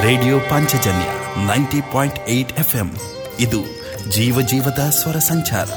[0.00, 1.08] Radio Panchajanya
[1.46, 2.96] ninety point eight F M
[3.38, 3.60] ಇದು
[4.10, 5.68] ಜೀವ ಜೀವದ ಸ್ವರ ಸಂಚಾರ.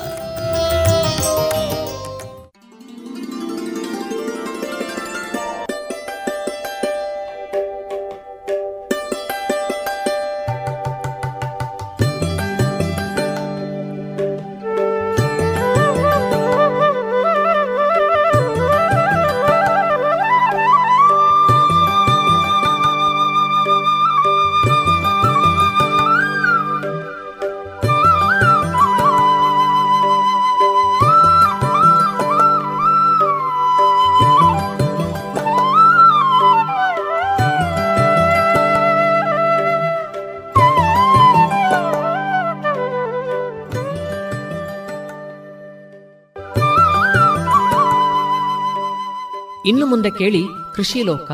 [49.72, 50.44] ಇನ್ನು ಮುಂದೆ ಕೇಳಿ
[50.76, 51.32] ಕೃಷಿ ಲೋಕ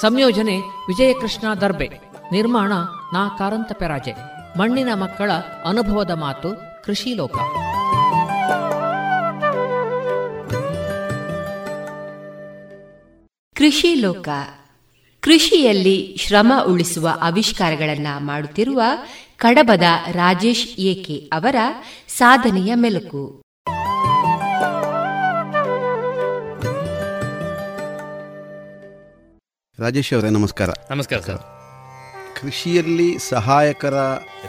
[0.00, 1.88] ಸಂಯೋಜನೆ ವಿಜಯಕೃಷ್ಣ ದರ್ಬೆ,
[2.32, 2.72] ನಿರ್ಮಾಣ
[3.12, 4.14] ನಾ ಕಾರಂತ ಪೆರಾಜೆ,
[4.58, 5.30] ಮಣ್ಣಿನ ಮಕ್ಕಳ
[5.64, 6.50] ಅನುಭವದ ಮಾತು
[6.84, 7.36] ಕೃಷಿ ಲೋಕ
[13.56, 14.28] ಕೃಷಿ ಲೋಕ
[15.22, 18.82] ಕೃಷಿಯಲ್ಲಿ ಶ್ರಮ ಉಳಿಸುವ ಆವಿಷ್ಕಾರಗಳನ್ನು ಮಾಡುತ್ತಿರುವ
[19.36, 21.56] ಕಡಬದ ರಾಜೇಶ್ ಏಕೆ ಅವರ
[22.08, 23.45] ಸಾಧನೆಯ ಮೆಲುಕು.
[29.80, 30.70] ರಾಜೇಶ್ ಅವರೇ ನಮಸ್ಕಾರ.
[30.90, 31.38] ನಮಸ್ಕಾರ ಸರ್.
[32.40, 33.94] ಕೃಷಿಯಲ್ಲಿ ಸಹಾಯಕರ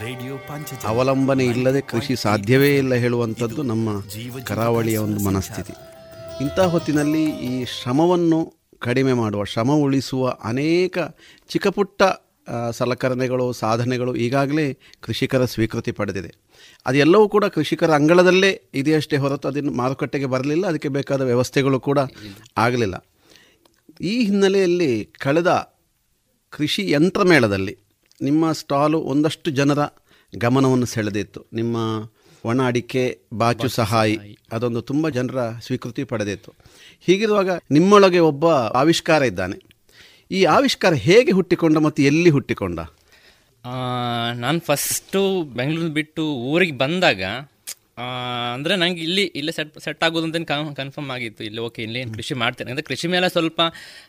[0.00, 0.34] ರೇಡಿಯೋ
[0.84, 3.88] ಅವಲಂಬನೆ ಇಲ್ಲದೆ ಕೃಷಿ ಸಾಧ್ಯವೇ ಇಲ್ಲ ಹೇಳುವಂಥದ್ದು ನಮ್ಮ
[4.44, 5.72] ಕರಾವಳಿಯ ಒಂದು ಮನಸ್ಥಿತಿ.
[6.44, 10.98] ಇಂಥ ಹೊತ್ತಿನಲ್ಲಿ ಈ ಶ್ರಮವನ್ನು ಕಡಿಮೆ ಮಾಡುವ ಶ್ರಮ ಉಳಿಸುವ ಅನೇಕ
[11.48, 12.02] ಚಿಕ್ಕಪುಟ್ಟ
[12.70, 16.34] ಸಲಕರಣೆಗಳು ಸಾಧನೆಗಳು ಈಗಾಗಲೇ ಕೃಷಿಕರ ಸ್ವೀಕೃತಿ ಪಡೆದಿದೆ.
[16.86, 21.98] ಅದೆಲ್ಲವೂ ಕೂಡ ಕೃಷಿಕರ ಅಂಗಳದಲ್ಲೇ ಇದೆಯಷ್ಟೇ ಹೊರತು ಅದನ್ನು ಮಾರುಕಟ್ಟೆಗೆ ಬರಲಿಲ್ಲ ಅದಕ್ಕೆ ಬೇಕಾದ ವ್ಯವಸ್ಥೆಗಳು ಕೂಡ
[22.56, 23.04] ಆಗಲಿಲ್ಲ.
[24.00, 25.78] ಈ ಹಿನ್ನೆಲೆಯಲ್ಲಿ ಕಳೆದ
[26.50, 27.78] ಕೃಷಿ ಯಂತ್ರಮೇಳದಲ್ಲಿ
[28.22, 29.78] ನಿಮ್ಮ ಸ್ಟಾಲು ಒಂದಷ್ಟು ಜನರ
[30.38, 31.46] ಗಮನವನ್ನು ಸೆಳೆದಿತ್ತು.
[31.52, 31.76] ನಿಮ್ಮ
[32.44, 36.52] ಒಣ ಅಡಿಕೆ ಬಾಚು ಸಹಾಯಿ ಅದೊಂದು ತುಂಬ ಜನರ ಸ್ವೀಕೃತಿ ಪಡೆದಿತ್ತು.
[37.00, 39.68] ಹೀಗಿರುವಾಗ ನಿಮ್ಮೊಳಗೆ ಒಬ್ಬ ಆವಿಷ್ಕಾರ ಇದ್ದಾನೆ.
[40.30, 42.80] ಈ ಆವಿಷ್ಕಾರ ಹೇಗೆ ಹುಟ್ಟಿಕೊಂಡ ಮತ್ತು ಎಲ್ಲಿ ಹುಟ್ಟಿಕೊಂಡ?
[44.34, 47.22] ನಾನು ಫಸ್ಟು ಬೆಂಗಳೂರು ಬಿಟ್ಟು ಊರಿಗೆ ಬಂದಾಗ
[48.54, 50.36] ಅಂದ್ರೆ ನಂಗೆ ಇಲ್ಲಿ ಇಲ್ಲೇ ಸೆಟ್ ಸೆಟ್ ಆಗೋದು ಅಂತ
[50.80, 51.42] ಕನ್ಫರ್ಮ್ ಆಗಿತ್ತು.
[51.48, 52.70] ಇಲ್ಲಿ ಓಕೆ ಇಲ್ಲಿ ಕೃಷಿ ಮಾಡ್ತೇನೆ.
[52.72, 53.60] ಅಂದ್ರೆ ಕೃಷಿ ಮೇಲೆ ಸ್ವಲ್ಪ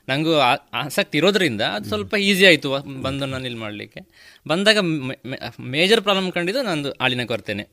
[0.09, 0.35] ನಂಗೂ
[0.81, 2.71] ಆಸಕ್ತಿ ಇರೋದ್ರಿಂದ ಅದು ಸ್ವಲ್ಪ ಈಸಿ ಆಯ್ತು
[3.07, 4.01] ಬಂದು ನಾನು ಇಲ್ಲಿ ಮಾಡ್ಲಿಕ್ಕೆ.
[4.47, 4.77] ಬಂದಾಗ
[5.77, 7.65] ಮೇಜರ್ ಪ್ರಾಬ್ಲಮ್ ಕಂಡಿದ್ದು ನಂದು ಆಳಿನ ಕೊರ್ತೇನೆ.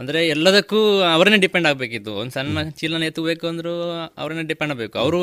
[0.00, 0.78] ಅಂದ್ರೆ ಎಲ್ಲದಕ್ಕೂ
[1.14, 2.12] ಅವರನ್ನೇ ಡಿಪೆಂಡ್ ಆಗ್ಬೇಕಿತ್ತು.
[2.20, 3.72] ಒಂದು ಸಣ್ಣ ಚೀಲನ ಎತ್ತಬೇಕು ಅಂದ್ರು
[4.22, 4.96] ಅವರನ್ನೇ ಡಿಪೆಂಡ್ ಆಗಬೇಕು.
[5.04, 5.20] ಅವರು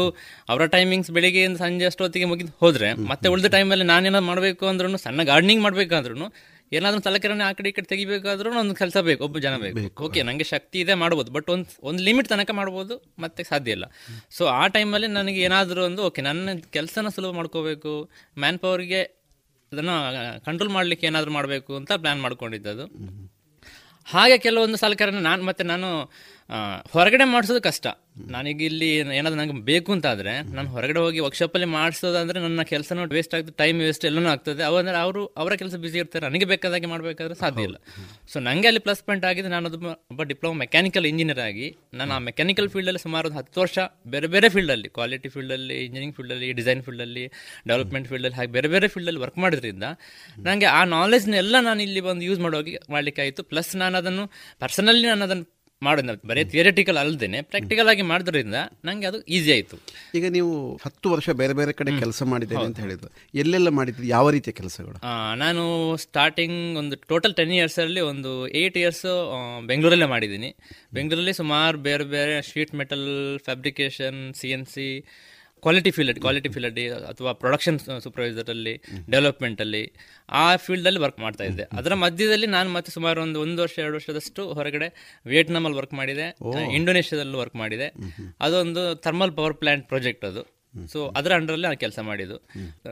[0.50, 5.64] ಅವರ ಟೈಮಿಂಗ್ಸ್ ಬೆಳಿಗ್ಗೆಯಿಂದ ಸಂಜೆ ಅಷ್ಟೊತ್ತಿಗೆ ಮುಗಿದು ಹೋದ್ರೆ ಮತ್ತೆ ಉಳಿದ ಟೈಮಲ್ಲಿ ನಾನೇನಾದ್ರು ಮಾಡಬೇಕು ಅಂದ್ರೂ ಸಣ್ಣ ಗಾರ್ಡನಿಂಗ್
[5.68, 6.28] ಮಾಡಬೇಕಾದ್ರೂ
[6.72, 9.82] ಏನಾದ್ರೂ ಸಲಕರಣೆ ಆ ಕಡೆ ಈ ಕಡೆ ತೆಗಿಬೇಕಾದ್ರೂ ಒಂದು ಕೆಲಸ ಬೇಕು ಒಬ್ಬ ಜನ ಬೇಕು.
[10.06, 11.30] ಓಕೆ ನಂಗೆ ಶಕ್ತಿ ಇದೆ ಮಾಡ್ಬೋದು.
[11.32, 13.86] ಬಟ್ ಒಂದು ಒಂದು ಲಿಮಿಟ್ ತನಕ ಮಾಡ್ಬೋದು ಮತ್ತೆ ಸಾಧ್ಯ ಇಲ್ಲ.
[14.38, 17.94] ಸೊ ಆ ಟೈಮಲ್ಲಿ ನನಗೆ ಏನಾದರೂ ಒಂದು ಓಕೆ ನನ್ನ ಕೆಲಸನ ಸುಲಭ ಮಾಡ್ಕೋಬೇಕು
[18.44, 19.02] ಮ್ಯಾನ್ ಪವರ್ಗೆ
[19.72, 19.96] ಅದನ್ನು
[20.46, 22.86] ಕಂಟ್ರೋಲ್ ಮಾಡಲಿಕ್ಕೆ ಏನಾದರೂ ಮಾಡಬೇಕು ಅಂತ ಪ್ಲ್ಯಾನ್ ಮಾಡ್ಕೊಂಡಿದ್ದದು
[24.08, 25.88] ಹಾಗೆ ಕೆಲವೊಂದು ಸಲಕರಣೆ ನಾನು ಮತ್ತೆ ನಾನು
[26.92, 27.88] ಹೊರಗಡೆ ಮಾಡಿಸೋದು ಕಷ್ಟ.
[28.34, 28.88] ನನಗೆ ಇಲ್ಲಿ
[29.18, 33.80] ಏನಾದ್ರು ನಂಗೆ ಬೇಕು ಅಂತ ಆದ್ರೆ ನಾನು ಹೊರಗಡೆ ಹೋಗಿ ವರ್ಕ್ಶಾಪಲ್ಲಿ ಮಾಡಿಸೋದಂದ್ರೆ ನನ್ನ ಕೆಲಸನೂ ವೇಸ್ಟ್ ಆಗ್ತದೆ ಟೈಮ್
[33.80, 34.64] ವೇಸ್ಟ್ ಎಲ್ಲನೂ ಆಗ್ತದೆ.
[34.64, 37.78] ಅವಂದ್ರೆ ಅವರು ಅವರ ಕೆಲಸ ಬಿಸಿ ಇರ್ತಾರೆ ನನಗೆ ಬೇಕಾದಾಗೆ ಮಾಡಬೇಕಾದ್ರೆ ಸಾಧ್ಯ ಇಲ್ಲ.
[38.34, 42.18] ಸೊ ನನಗೆ ಅಲ್ಲಿ ಪ್ಲಸ್ ಪಾಯಿಂಟ್ ಆಗಿದೆ ನಾನು ಅದು ಒಬ್ಬ ಡಿಪ್ಲೊಮಾ ಮೆಕ್ಯಾನಿಕಲ್ ಇಂಜಿನಿಯರ್ ಆಗಿ ನಾನು ಆ
[42.18, 43.78] ಮೆಕ್ಯಾನಿಕಲ್ ಫೀಲ್ಡಲ್ಲಿ ಸುಮಾರು ಒಂದು ಹತ್ತು ವರ್ಷ
[44.08, 47.26] ಬೇರೆ ಬೇರೆ ಫೀಲ್ಡಲ್ಲಿ ಕ್ವಾಲಿಟಿ ಫೀಲ್ಡಲ್ಲಿ ಇಂಜಿನಿಯರಿಂಗ್ ಫೀಲ್ಡಲ್ಲಿ ಡಿಸೈನ್ ಫೀಲ್ಡಲ್ಲಿ
[47.68, 49.84] ಡೆವಲಪ್ಮೆಂಟ್ ಫೀಲ್ಡಲ್ಲಿ ಹಾಗೆ ಬೇರೆ ಬೇರೆ ಫೀಲ್ಡಲ್ಲಿ ವರ್ಕ್ ಮಾಡೋದ್ರಿಂದ
[50.38, 54.26] ನನಗೆ ಆ ನಾಲೆಜ್ನೆಲ್ಲ ನಾನು ಇಲ್ಲಿ ಬಂದು ಯೂಸ್ ಮಾಡೋಗಿ ಮಾಡಲಿಕ್ಕೆ ಆಯಿತು ಪ್ಲಸ್ ನಾನು ಅದನ್ನು
[54.60, 59.76] ಪರ್ಸನಲಿ ನಾನು ಅದನ್ನು ಮಾಡೋದು ಬರೀ ಥಿಯರಿಟಿಕಲ್ ಅಲ್ಲದೇನೆ ಪ್ರಾಕ್ಟಿಕಲ್ ಆಗಿ ಮಾಡಿದ್ರಿಂದ ನನಗೆ ಅದು ಈಸಿ ಆಯಿತು.
[60.18, 60.52] ಈಗ ನೀವು
[60.86, 63.10] ಹತ್ತು ವರ್ಷ ಬೇರೆ ಬೇರೆ ಕಡೆ ಕೆಲಸ ಮಾಡಿದ್ದೇನೆ ಅಂತ ಹೇಳಿದ್ರು
[63.42, 64.98] ಎಲ್ಲೆಲ್ಲ ಮಾಡಿದ್ರಿ ಯಾವ ರೀತಿಯ ಕೆಲಸಗಳು?
[65.44, 65.64] ನಾನು
[66.06, 69.06] ಸ್ಟಾರ್ಟಿಂಗ್ ಒಂದು ಟೋಟಲ್ ಟೆನ್ ಇಯರ್ಸಲ್ಲಿ ಒಂದು ಏಯ್ಟ್ ಇಯರ್ಸ್
[69.72, 70.52] ಬೆಂಗಳೂರಲ್ಲೇ ಮಾಡಿದ್ದೀನಿ.
[71.00, 73.08] ಬೆಂಗಳೂರಲ್ಲಿ ಸುಮಾರು ಬೇರೆ ಬೇರೆ sheet metal
[73.48, 74.90] fabrication C N C
[75.64, 76.80] quality field quality field
[77.12, 78.74] ಅಥವಾ ಪ್ರೊಡಕ್ಷನ್ ಸೂಪರ್ವೈಸರಲ್ಲಿ
[79.14, 79.84] ಡೆವಲಪ್ಮೆಂಟಲ್ಲಿ
[80.42, 81.66] ಆ ಫೀಲ್ಡಲ್ಲಿ ವರ್ಕ್ ಮಾಡ್ತಾ ಇದ್ದೆ.
[81.80, 84.90] ಅದರ ಮಧ್ಯದಲ್ಲಿ ನಾನು ಮತ್ತೆ ಸುಮಾರು ಒಂದು ಒಂದು ವರ್ಷ ಎರಡು ವರ್ಷದಷ್ಟು ಹೊರಗಡೆ
[85.26, 86.28] ವಿಯೆಟ್ನಾಮಲ್ಲಿ ವರ್ಕ್ ಮಾಡಿದೆ.
[86.80, 87.90] ಇಂಡೋನೇಷ್ಯಾದಲ್ಲೂ ವರ್ಕ್ ಮಾಡಿದೆ.
[88.48, 90.44] ಅದೊಂದು ಥರ್ಮಲ್ ಪವರ್ ಪ್ಲಾಂಟ್ ಪ್ರಾಜೆಕ್ಟ್ ಅದು.
[90.94, 92.36] ಸೊ ಅದರ ಅಂಡರಲ್ಲಿ ನಾನು ಕೆಲಸ ಮಾಡಿದ್ದು.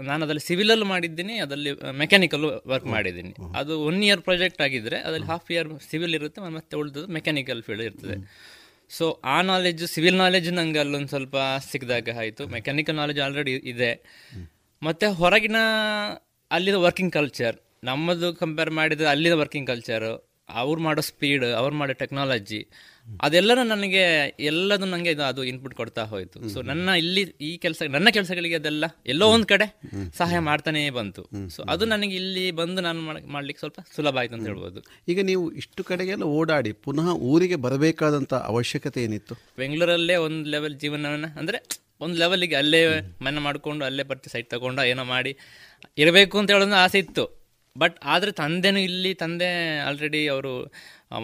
[0.10, 3.32] ನಾನು ಅದರಲ್ಲಿ ಸಿವಿಲಲ್ಲಿ ಮಾಡಿದ್ದೀನಿ ಅದರಲ್ಲಿ ಮೆಕ್ಯಾನಿಕಲ್ ವರ್ಕ್ ಮಾಡಿದ್ದೀನಿ.
[3.62, 8.18] ಅದು ಒನ್ ಇಯರ್ ಪ್ರಾಜೆಕ್ಟ್ ಆಗಿದ್ರೆ ಅದರಲ್ಲಿ ಹಾಫ್ ಇಯರ್ ಸಿವಿಲ್ ಇರುತ್ತೆ ಮತ್ತೆ ಉಳಿದದ್ದು ಮೆಕ್ಯಾನಿಕಲ್ ಫೀಲ್ಡ್ ಇರ್ತದೆ.
[8.90, 11.36] ಸೊ ಆ ನಾಲೆಜ್ ಸಿವಿಲ್ ನಾಲೆಜ್ ನಂಗೆ ಅಲ್ಲೊಂದು ಸ್ವಲ್ಪ
[11.72, 12.48] ಸಿಕ್ಕಿದಾಗ ಆಯಿತು.
[12.48, 14.04] ಮೆಕ್ಯಾನಿಕಲ್ ನಾಲೆಜ್ ಆಲ್ರೆಡಿ ಇದೆ.
[14.84, 15.56] ಮತ್ತೆ ಹೊರಗಿನ
[16.52, 22.68] ಅಲ್ಲಿನ ವರ್ಕಿಂಗ್ ಕಲ್ಚರ್ ನಮ್ಮದು ಕಂಪೇರ್ ಮಾಡಿದ ಅಲ್ಲಿನ ವರ್ಕಿಂಗ್ ಕಲ್ಚರ್ ಅವ್ರು ಮಾಡೋ ಸ್ಪೀಡ್ ಅವ್ರು ಮಾಡೋ ಟೆಕ್ನಾಲಜಿ
[23.22, 24.04] ಅದೆಲ್ಲನೂ ನನಗೆ
[24.40, 26.50] ಎಲ್ಲದೂ ನನಗೆ ಇದು ಅದು ಇನ್ಪುಟ್ ಕೊಡ್ತಾ ಹೋಯ್ತು.
[26.50, 29.68] ಸೊ ನನ್ನ ಇಲ್ಲಿ ಈ ಕೆಲಸ ನನ್ನ ಕೆಲಸಗಳಿಗೆ ಅದೆಲ್ಲ ಎಲ್ಲೋ ಒಂದ್ ಕಡೆ
[30.18, 31.30] ಸಹಾಯ ಮಾಡ್ತಾನೆ ಬಂತು.
[31.50, 34.82] ಸೊ ಅದು ನನಗೆ ಇಲ್ಲಿ ಬಂದು ನಾನು ಮಾಡ್ಲಿಕ್ಕೆ ಸ್ವಲ್ಪ ಸುಲಭ ಆಯ್ತು ಅಂತ ಹೇಳ್ಬೋದು.
[35.08, 39.36] ಈಗ ನೀವು ಇಷ್ಟು ಕಡೆಗೆಲ್ಲ ಓಡಾಡಿ ಪುನಃ ಊರಿಗೆ ಬರಬೇಕಾದಂತ ಅವಶ್ಯಕತೆ ಏನಿತ್ತು?
[39.58, 41.60] ಬೆಂಗಳೂರಲ್ಲೇ ಒಂದು ಲೆವೆಲ್ ಜೀವನವನ್ನ ಅಂದ್ರೆ
[42.02, 42.80] ಒಂದು ಲೆವೆಲಿಗೆ ಅಲ್ಲೇ
[43.22, 45.38] ಮನೆ ಮಾಡ್ಕೊಂಡು ಅಲ್ಲೇ ಬರ್ತಿ ಸೈಟ್ ತಗೊಂಡು ಏನೋ ಮಾಡಿ
[45.98, 47.45] ಇರಬೇಕು ಅಂತ ಹೇಳೋದು ಆಸೆ ಇತ್ತು.
[47.82, 49.50] ಬಟ್ ಆದರೆ ತಂದೆನೂ ಇಲ್ಲಿ ತಂದೆ
[49.88, 50.52] ಆಲ್ರೆಡಿ ಅವರು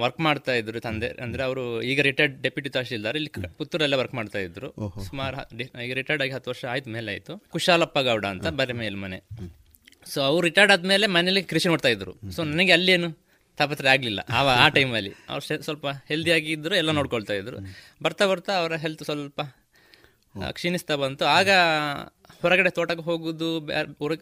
[0.02, 1.10] ವರ್ಕ್ ಮಾಡ್ತಾ ಇದ್ರು ತಂದೆ.
[1.24, 4.70] ಅಂದ್ರೆ ಅವರು ಈಗ ರಿಟೈರ್ಡ್ ಡೆಪ್ಯೂಟಿ ತಹಶೀಲ್ದಾರ್ ಇಲ್ಲಿ ಪುತ್ತೂರಲ್ಲೇ ವರ್ಕ್ ಮಾಡ್ತಾ ಇದ್ರು.
[5.08, 5.38] ಸುಮಾರು
[5.86, 7.36] ಈಗ ರಿಟೈರ್ಡ್ ಆಗಿ ಹತ್ತು ವರ್ಷ ಆಯ್ತು ಮೇಲೆ ಆಯ್ತು.
[7.56, 9.20] ಕುಶಾಲಪ್ಪ ಗೌಡ ಅಂತ ಬರೆ ಮೇಲ್ಮನೆ
[10.14, 12.14] ಸೊ ಅವ್ರು ರಿಟೈರ್ಡ್ ಆದ್ಮೇಲೆ ಮನೇಲಿ ಕೃಷಿ ನೋಡ್ತಾ ಇದ್ರು.
[12.36, 13.10] ಸೊ ನನಗೆ ಅಲ್ಲೇನು
[13.60, 14.20] ತಾಪತ್ರೆ ಆಗಲಿಲ್ಲ.
[14.38, 17.58] ಆವ ಆ ಟೈಮಲ್ಲಿ ಅವ್ರು ಸ್ವಲ್ಪ ಹೆಲ್ದಿಯಾಗಿ ಇದ್ರು ಎಲ್ಲ ನೋಡ್ಕೊಳ್ತಾ ಇದ್ರು.
[18.06, 19.42] ಬರ್ತಾ ಬರ್ತಾ ಅವರ ಹೆಲ್ತ್ ಸ್ವಲ್ಪ
[20.58, 21.24] ಕ್ಷೀಣಿಸ್ತಾ ಬಂತು.
[21.38, 21.50] ಆಗ
[22.42, 23.50] ಹೊರಗಡೆ ತೋಟಕ್ಕೆ ಹೋಗುದು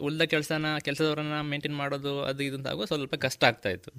[0.08, 3.92] ಉಳಿದ ಕೆಲಸನ, ಕೆಲಸದವರನ್ನ ಮೇಂಟೈನ್ ಮಾಡೋದು, ಅದು ಇದು ಆಗುವ ಸ್ವಲ್ಪ ಕಷ್ಟ ಆಗ್ತಾ ಇತ್ತು.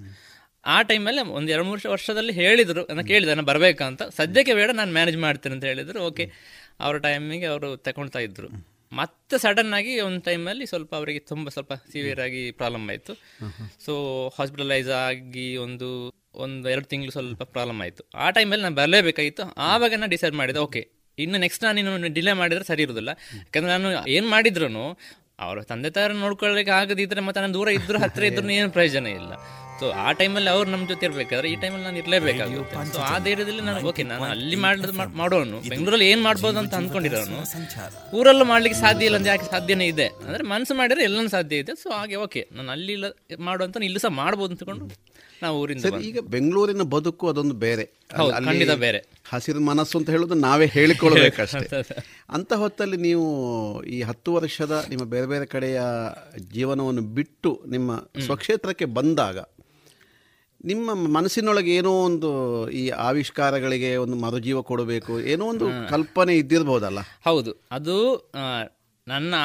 [0.65, 5.17] ಆ ಟೈಮಲ್ಲಿ ಒಂದು ಎರಡು ಮೂರು ವರ್ಷದಲ್ಲಿ ಹೇಳಿದರು ನಾನು ಕೇಳಿದೆ, ನಾನು ಬರಬೇಕಂತ ಸದ್ಯಕ್ಕೆ ಬೇಡ, ನಾನು ಮ್ಯಾನೇಜ್
[5.25, 5.99] ಮಾಡ್ತೀನಿ ಅಂತ ಹೇಳಿದರು.
[6.09, 6.25] ಓಕೆ,
[6.85, 8.49] ಅವ್ರ ಟೈಮಿಗೆ ಅವರು ತಗೊಳ್ತಾ ಇದ್ರು.
[8.99, 13.13] ಮತ್ತೆ ಸಡನ್ ಆಗಿ ಒಂದು ಟೈಮಲ್ಲಿ ಸ್ವಲ್ಪ ಅವರಿಗೆ ತುಂಬ ಸ್ವಲ್ಪ ಸಿವಿಯರ್ ಆಗಿ ಪ್ರಾಬ್ಲಮ್ ಆಯಿತು.
[13.85, 13.93] ಸೊ
[14.37, 15.89] ಹಾಸ್ಪಿಟಲೈಸ್ ಆಗಿ ಒಂದು
[16.45, 18.03] ಒಂದು ಎರಡು ತಿಂಗಳು ಸ್ವಲ್ಪ ಪ್ರಾಬ್ಲಮ್ ಆಯಿತು.
[18.15, 19.45] ಆ ಟೈಮಲ್ಲಿ ನಾನು ಬರಲೇಬೇಕಾಗಿತ್ತು.
[19.71, 20.83] ಆವಾಗ ನಾನು ಡಿಸೈಡ್ ಮಾಡಿದೆ, ಓಕೆ
[21.25, 23.11] ಇನ್ನು ನೆಕ್ಸ್ಟ್ ನಾನು ಇನ್ನು ಡಿಲೇ ಮಾಡಿದ್ರೆ ಸರಿ ಇರೋದಿಲ್ಲ.
[23.39, 24.69] ಯಾಕಂದ್ರೆ ನಾನು ಏನು ಮಾಡಿದ್ರು
[25.45, 29.31] ಅವ್ರ ತಂದೆ ತಾಯಿ ನೋಡ್ಕೊಳ್ಳಿಕ್ಕೆ ಆಗದಿದ್ರೆ ಮತ್ತೆ ನಾನು ದೂರ ಇದ್ರು ಹತ್ತಿರ ಇದ್ರು ಏನು ಪ್ರಯೋಜನ ಇಲ್ಲ.
[29.79, 32.75] ಸೊ ಆ ಟೈಮಲ್ಲಿ ಅವ್ರು ನಮ್ಮ ಜೊತೆ ಇರ್ಬೇಕಾದ್ರೆ ಈ ಟೈಮಲ್ಲಿ ನಾನು ಇರಲೇಬೇಕಾಗುತ್ತೆ.
[32.95, 34.91] ಸೊ ಆ ಧೈರ್ಯದಲ್ಲಿ ನಾನು ಓಕೆ ನಾನು ಅಲ್ಲಿ ಮಾಡಿದ್
[35.21, 35.59] ಮಾಡೋನು.
[35.71, 37.39] ಬೆಂಗಳೂರಲ್ಲಿ ಏನ್ ಮಾಡ್ಬೋದು ಅಂತ ಅನ್ಕೊಂಡಿರೋನು.
[38.19, 40.07] ಊರಲ್ಲೂ ಮಾಡ್ಲಿಕ್ಕೆ ಸಾಧ್ಯ ಇಲ್ಲ ಅಂದ್ರೆ ಯಾಕೆ ಸಾಧ್ಯನೇ ಇದೆ.
[40.25, 41.75] ಅಂದ್ರೆ ಮನಸ್ಸು ಮಾಡಿದ್ರೆ ಎಲ್ಲನೂ ಸಾಧ್ಯ ಇದೆ.
[41.83, 43.09] ಸೊ ಹಾಗೆ ಓಕೆ ನಾನು ಅಲ್ಲಿ ಇಲ್ಲ
[43.49, 44.87] ಮಾಡುವಂತ ಇಲ್ಲೂ ಸಹ ಮಾಡ್ಬೋದು ಅಂತಕೊಂಡು
[45.41, 47.85] ನಾವು ಊರಿಂದ ಈಗ ಬೆಂಗಳೂರಿನ ಬದುಕು ಅದೊಂದು ಬೇರೆ.
[48.47, 48.99] ಖಂಡಿತ ಬೇರೆ.
[49.29, 51.67] ಹಸಿರು ಮನಸ್ಸು ಅಂತ ಹೇಳೋದು ನಾವೇ ಹೇಳಿಕೊಳ್ಳಬೇಕಷ್ಟೇ.
[52.35, 53.25] ಅಂತ ಹೊತ್ತಲ್ಲಿ ನೀವು
[53.89, 55.79] ಈ ಹತ್ತು ವರ್ಷದ ನಿಮ್ಮ ಬೇರೆ ಬೇರೆ ಕಡೆಯ
[56.51, 57.89] ಜೀವನವನ್ನು ಬಿಟ್ಟು ನಿಮ್ಮ
[58.25, 59.37] ಸ್ವಕ್ಷೇತ್ರಕ್ಕೆ ಬಂದಾಗ
[60.63, 62.29] ನಿಮ್ಮ ಮನಸ್ಸಿನೊಳಗೆ ಏನೋ ಒಂದು
[62.71, 67.95] ಈ ಆವಿಷ್ಕಾರಗಳಿಗೆ ಒಂದು ಮರುಜೀವ ಕೊಡಬೇಕು ಏನೋ ಒಂದು ಕಲ್ಪನೆ ಇದ್ದಿರಬಹುದಲ್ಲ ಹೌದು ಅದು
[69.07, 69.35] ನನ್ನ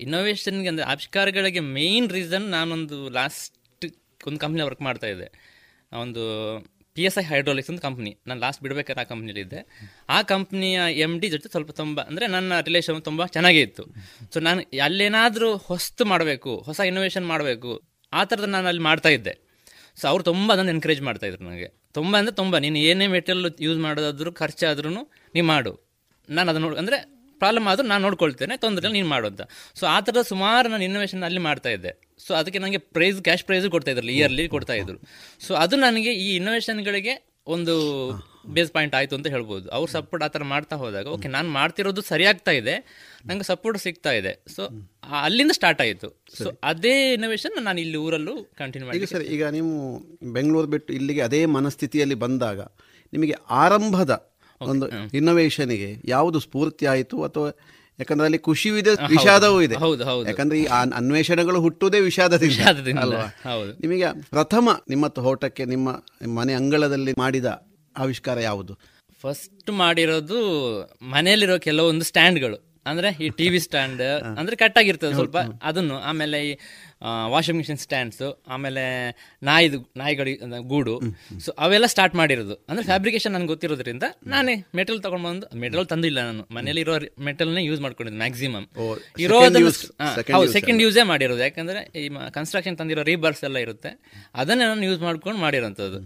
[0.00, 3.54] ಇನ್ನೋವೇಷನ್ಗೆ ಅಂದರೆ ಆವಿಷ್ಕಾರಗಳಿಗೆ ಮೇನ್ ರೀಸನ್ ನಾನೊಂದು ಲಾಸ್ಟ್
[4.30, 5.28] ಒಂದು ಕಂಪ್ನಿ ವರ್ಕ್ ಮಾಡ್ತಾ ಇದ್ದೆ.
[6.04, 6.22] ಒಂದು
[6.96, 8.10] ಪಿ ಎಸ್ ಐ ಹೈಡ್ರೋಲಿಕ್ಸ್ ಒಂದು ಕಂಪ್ನಿ.
[8.28, 9.60] ನಾನು ಲಾಸ್ಟ್ ಬಿಡಬೇಕಾದ್ರೆ ಆ ಕಂಪ್ನಿಲಿದ್ದೆ
[10.16, 13.84] ಆ ಕಂಪ್ನಿಯ ಎಂ ಡಿ ಜೊತೆ ಸ್ವಲ್ಪ ತುಂಬ, ಅಂದರೆ ನನ್ನ ರಿಲೇಷನ್ ತುಂಬ ಚೆನ್ನಾಗೇ ಇತ್ತು.
[14.32, 17.72] ಸೊ ನಾನು ಅಲ್ಲೇನಾದರೂ ಹೊಸ್ತು ಮಾಡಬೇಕು, ಹೊಸ ಇನ್ನೋವೇಷನ್ ಮಾಡಬೇಕು,
[18.12, 19.34] ಆ ಥರದ ನಾನು ಅಲ್ಲಿ ಮಾಡ್ತಾ ಇದ್ದೆ.
[20.00, 22.58] ಸೊ ಅವ್ರು ತುಂಬ ಅದನ್ನು ಎನ್ಕರೇಜ್ ಮಾಡ್ತಾ ಇದ್ರು ನನಗೆ ತುಂಬ ಅಂದರೆ ತುಂಬ.
[22.64, 24.90] ನೀನು ಏನೇ ಮೆಟೀರಿಯಲ್ ಯೂಸ್ ಮಾಡೋದಾದ್ರೂ ಖರ್ಚಾದ್ರೂ
[25.34, 25.72] ನೀನು ಮಾಡು.
[26.28, 26.98] ನಾನು ಅದನ್ನು ನೋಡಿ, ಅಂದರೆ
[27.40, 29.42] ಪ್ರಾಬ್ಲಮ್ ಆದರೂ ನಾನು ನೋಡ್ಕೊಳ್ತೇನೆ ತೊಂದರೆ ನೀನು ಮಾಡು ಅಂತ.
[29.78, 31.92] ಸೊ ಆ ಥರದ ಸುಮಾರು ನಾನು ಇನ್ನೋವೇಷನ್ ಅಲ್ಲಿ ಮಾಡ್ತಾ ಇದ್ದೆ.
[32.26, 34.98] ಸೊ ಅದಕ್ಕೆ ನನಗೆ ಪ್ರೈಸ್ ಕ್ಯಾಶ್ ಪ್ರೈಸ್ ಕೊಡ್ತಾ ಇದ್ರು ಇಯರ್ಲಿ ಕೊಡ್ತಾ ಇದ್ರು.
[35.46, 37.14] ಸೊ ಅದು ನನಗೆ ಈ ಇನ್ನೋವೇಷನ್ಗಳಿಗೆ
[37.54, 37.74] ಒಂದು
[38.56, 39.66] ಬೇಸ್ ಪಾಯಿಂಟ್ ಆಯಿತು ಅಂತ ಹೇಳ್ಬೋದು.
[39.76, 42.74] ಅವ್ರು ಸಪೋರ್ಟ್ ಆ ಥರ ಮಾಡ್ತಾ ಹೋದಾಗ ಓಕೆ ನಾನು ಮಾಡ್ತಿರೋದು ಸರಿಯಾಗ್ತಾ ಇದೆ
[43.28, 44.32] ನಂಗೆ ಸಪೋರ್ಟ್ ಸಿಗ್ತಾ ಇದೆ.
[44.54, 44.62] ಸೊ
[45.26, 46.08] ಅಲ್ಲಿಂದ ಸ್ಟಾರ್ಟ್ ಆಯಿತು.
[46.38, 49.72] ಸೊ ಅದೇ ಇನ್ನೋವೇಷನ್ ನಾನು ಇಲ್ಲಿ ಊರಲ್ಲೂ ಕಂಟಿನ್ಯೂ ಮಾಡಿ ಸರ್ ಈಗ ನೀವು
[50.38, 52.60] ಬೆಂಗಳೂರು ಬಿಟ್ಟು ಇಲ್ಲಿಗೆ ಅದೇ ಮನಸ್ಥಿತಿಯಲ್ಲಿ ಬಂದಾಗ
[53.12, 54.12] ನಿಮಗೆ ಆರಂಭದ
[54.60, 54.86] ಒಂದು
[55.18, 57.48] ಇನ್ನೋವೇಷನ್ಗೆ ಯಾವುದು ಸ್ಫೂರ್ತಿ ಆಯಿತು ಅಥವಾ
[57.98, 59.76] ಯಾಕಂದ್ರೆ ಅಲ್ಲಿ ಖುಷಿಯೂ ಇದೆ ವಿಷಾದವೂ ಇದೆ.
[59.76, 60.28] ಹೌದು, ಹೌದು.
[60.28, 62.98] ಯಾಕಂದ್ರೆ ಈ ಅನ್ವೇಷಣೆಗಳು ಹುಟ್ಟುವುದೇ ವಿಷಾದದಿಂದ.
[62.98, 63.22] ಅಲ್ವಾ?
[63.22, 63.72] ಹೌದು.
[63.72, 65.88] ನಿಮಗೆ ಪ್ರಥಮ ನಿಮ್ಮ ತೋಟಕ್ಕೆ ನಿಮ್ಮ
[66.28, 67.66] ಮನೆ ಅಂಗಳದಲ್ಲಿ ಮಾಡಿದ
[67.98, 68.78] ಆವಿಷ್ಕಾರ ಯಾವುದು?
[69.20, 70.40] ಫಸ್ಟ್ ಮಾಡಿರೋದು
[71.02, 74.00] ಮನೆಯಲ್ಲಿರೋ ಕೆಲವೊಂದು ಸ್ಟ್ಯಾಂಡ್ಗಳು ಅಂದ್ರೆ ಈ ಟಿವಿ ಸ್ಟ್ಯಾಂಡ್
[74.38, 75.38] ಅಂದ್ರೆ ಕಟ್ ಆಗಿರ್ತದೆ ಸ್ವಲ್ಪ.
[75.68, 76.52] ಅದನ್ನು ಆಮೇಲೆ ಈ
[77.32, 78.22] ವಾಷಿಂಗ್ ಮಿಷಿನ್ ಸ್ಟ್ಯಾಂಡ್ಸ್
[78.54, 78.82] ಆಮೇಲೆ
[79.48, 80.32] ನಾಯಿದು ನಾಯಿಗಳು
[80.72, 80.94] ಗೂಡು
[81.44, 82.54] ಸೊ ಅವೆಲ್ಲ ಸ್ಟಾರ್ಟ್ ಮಾಡಿರೋದು.
[82.68, 84.02] ಅಂದ್ರೆ ಫ್ಯಾಬ್ರಿಕೇಶನ್ ನನ್ಗೆ ಗೊತ್ತಿರೋದ್ರಿಂದ
[84.34, 86.44] ನಾನೇ ಮೆಟಲ್ ತಗೊಂಡ್ ಬಂದು ಮೆಟಲ್ ತಂದಿಲ್ಲ ನಾನು.
[86.58, 86.96] ಮನೇಲಿ ಇರೋ
[87.28, 88.66] ಮೆಟಲ್ನೇ ಯೂಸ್ ಮಾಡ್ಕೊಂಡಿದ್ದು ಮ್ಯಾಕ್ಸಿಮಮ್
[89.26, 89.72] ಇರೋದನ್ನು
[90.36, 91.42] ಹೌದು ಸೆಕೆಂಡ್ ಯೂಸೇ ಮಾಡಿರೋದು.
[91.48, 92.04] ಯಾಕಂದ್ರೆ ಈ
[92.38, 93.92] ಕನ್ಸ್ಟ್ರಕ್ಷನ್ ತಂದಿರೋ ರೀಬರ್ಸ್ ಎಲ್ಲ ಇರುತ್ತೆ.
[94.42, 96.00] ಅದನ್ನೇ ನಾನು ಯೂಸ್ ಮಾಡ್ಕೊಂಡು ಮಾಡಿರೋಂಥದ್ದು.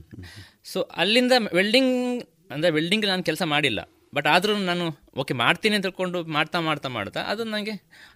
[0.73, 1.95] ಸೊ ಅಲ್ಲಿಂದ ವೆಲ್ಡಿಂಗ್
[2.55, 3.81] ಅಂದ್ರೆ ವೆಲ್ಡಿಂಗ್ ನಾನು ಕೆಲಸ ಮಾಡಿಲ್ಲ.
[4.17, 4.85] ಬಟ್ ಆದರೂ ನಾನು
[5.23, 7.75] ಓಕೆ ಮಾಡ್ತೀನಿ ಅಂತ ತಿಳ್ಕೊಂಡು ಮಾಡ್ತಾ ಮಾಡ್ತಾ ಮಾಡ್ತಾ ಅದು ನನಗೆ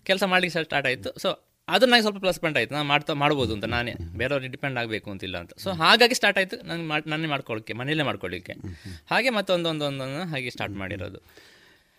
[0.08, 1.12] ಕೆಲಸ ಮಾಡ್ಲಿಕ್ಕೆ ಸ್ಟಾರ್ಟ್ ಆಯಿತು.
[1.24, 1.30] ಸೊ
[1.68, 2.72] ಅದು ನನಗೆ ಸ್ವಲ್ಪ ಪ್ಲಸ್ ಪಾಯಿಂಟ್ ಆಯಿತು.
[2.76, 3.92] ನಾನು ಮಾಡ್ತಾ ಮಾಡ್ಬೋದು ಅಂತ ನಾನೇ.
[4.20, 5.52] ಬೇರೆಯವ್ರಿಗೆ ಡಿಪೆಂಡ್ ಆಗಬೇಕು ಅಂತಿಲ್ಲ ಅಂತ.
[5.64, 6.56] ಸೊ ಹಾಗಾಗಿ ಸ್ಟಾರ್ಟ್ ಆಯಿತು.
[6.68, 8.54] ನಾನು ಮಾಡಿ ನಾನೇ ಮಾಡ್ಕೊಳ್ಳಿಕ್ಕೆ ಮನೆಯಲ್ಲೇ ಮಾಡ್ಕೊಳ್ಳಿಕ್ಕೆ
[9.12, 11.20] ಹಾಗೆ ಮತ್ತೊಂದೊಂದು ಒಂದೊಂದು ಹಾಗೆ ಸ್ಟಾರ್ಟ್ ಮಾಡಿರೋದು.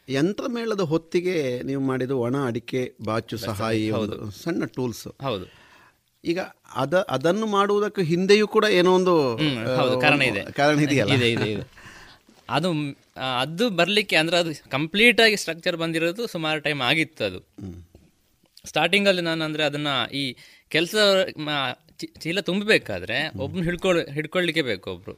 [0.08, 1.36] ಯಂತ್ರಮೇಳದ ಹೊತ್ತಿಗೆ
[1.70, 4.18] ನೀವು ಮಾಡಿದ ಒಣ ಅಡಿಕೆ ಬಾಚು ಸಹಾಯಿ ಹೌದು.
[4.44, 5.46] ಸಣ್ಣ ಟೂಲ್ಸ್ ಹೌದು.
[6.24, 6.40] ಈಗ
[6.84, 9.14] ಅದ ಅದನ್ನು ಮಾಡುವುದಕ್ಕೆ ಹಿಂದೆಯೂ ಕೂಡ ಏನೋ ಒಂದು
[10.04, 10.42] ಕಾರಣ ಇದೆ.
[10.60, 11.14] ಕಾರಣ ಇದೆಯಲ್ಲ?
[11.18, 11.64] ಇದೆ ಇದೆ ಇದೆ.
[12.52, 12.70] ಅದು
[13.40, 17.40] ಅದು ಬರಲಿಕ್ಕೆ ಅಂದ್ರೆ ಅದು ಕಂಪ್ಲೀಟ್ ಆಗಿ ಸ್ಟ್ರಕ್ಚರ್ ಬಂದಿರೋದು ಸುಮಾರು ಟೈಮ್ ಆಗಿತ್ತು ಅದು.
[18.66, 20.24] ಸ್ಟಾರ್ಟಿಂಗಲ್ಲಿ ನಾನು ಅಂದ್ರೆ ಅದನ್ನ ಈ
[20.70, 20.96] ಕೆಲಸ
[22.20, 25.14] ಚೀಲ ತುಂಬಬೇಕಾದ್ರೆ ಒಬ್ನು ಹಿಡ್ಕೊಳ್ ಹಿಡ್ಕೊಳ್ಳಿಕ್ಕೆ ಬೇಕು ಒಬ್ರು.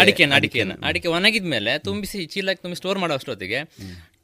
[0.00, 0.72] ಅಡಿಕೆನ ಅಡಿಕೆನ.
[0.82, 3.58] ಅಡಿಕೆ ಒಣಗಿದ್ಮೇಲೆ ತುಂಬಿಸಿ ಚೀಲಕ್ಕೆ ತುಂಬಿ ಸ್ಟೋರ್ ಮಾಡೋ ಅಷ್ಟೊತ್ತಿಗೆ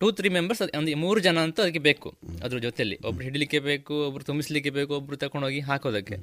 [0.01, 2.09] ಟೂ ತ್ರೀ ಮೆಂಬರ್ಸ್ ಒಂದು ಮೂರು ಜನ ಅಂತೂ ಅದಕ್ಕೆ ಬೇಕು.
[2.45, 6.17] ಅದ್ರ ಜೊತೆಯಲ್ಲಿ ಒಬ್ರು ಹಿಡಿಲಿಕ್ಕೆ ಬೇಕು ಒಬ್ರು ತುಂಬಿಸ್ಲಿಕ್ಕೆ ಬೇಕು ಒಬ್ರು ತಗೊಂಡೋಗಿ ಹಾಕೋದಕ್ಕೆ.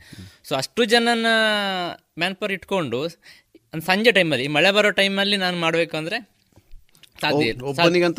[0.44, 1.26] ಸೊ ಅಷ್ಟು ಜನನ
[2.20, 3.02] ಮ್ಯಾನ್ ಪವರ್ ಇಟ್ಕೊಂಡು
[3.74, 6.40] ಸಂಜೆ ಟೈಮಲ್ಲಿ ಮಳೆ ಬರೋ ಟೈಮಲ್ಲಿ ನಾನು ಮಾಡಬೇಕು ಅಂದ್ರೆ
[7.22, 7.54] ಸಾಧ್ಯ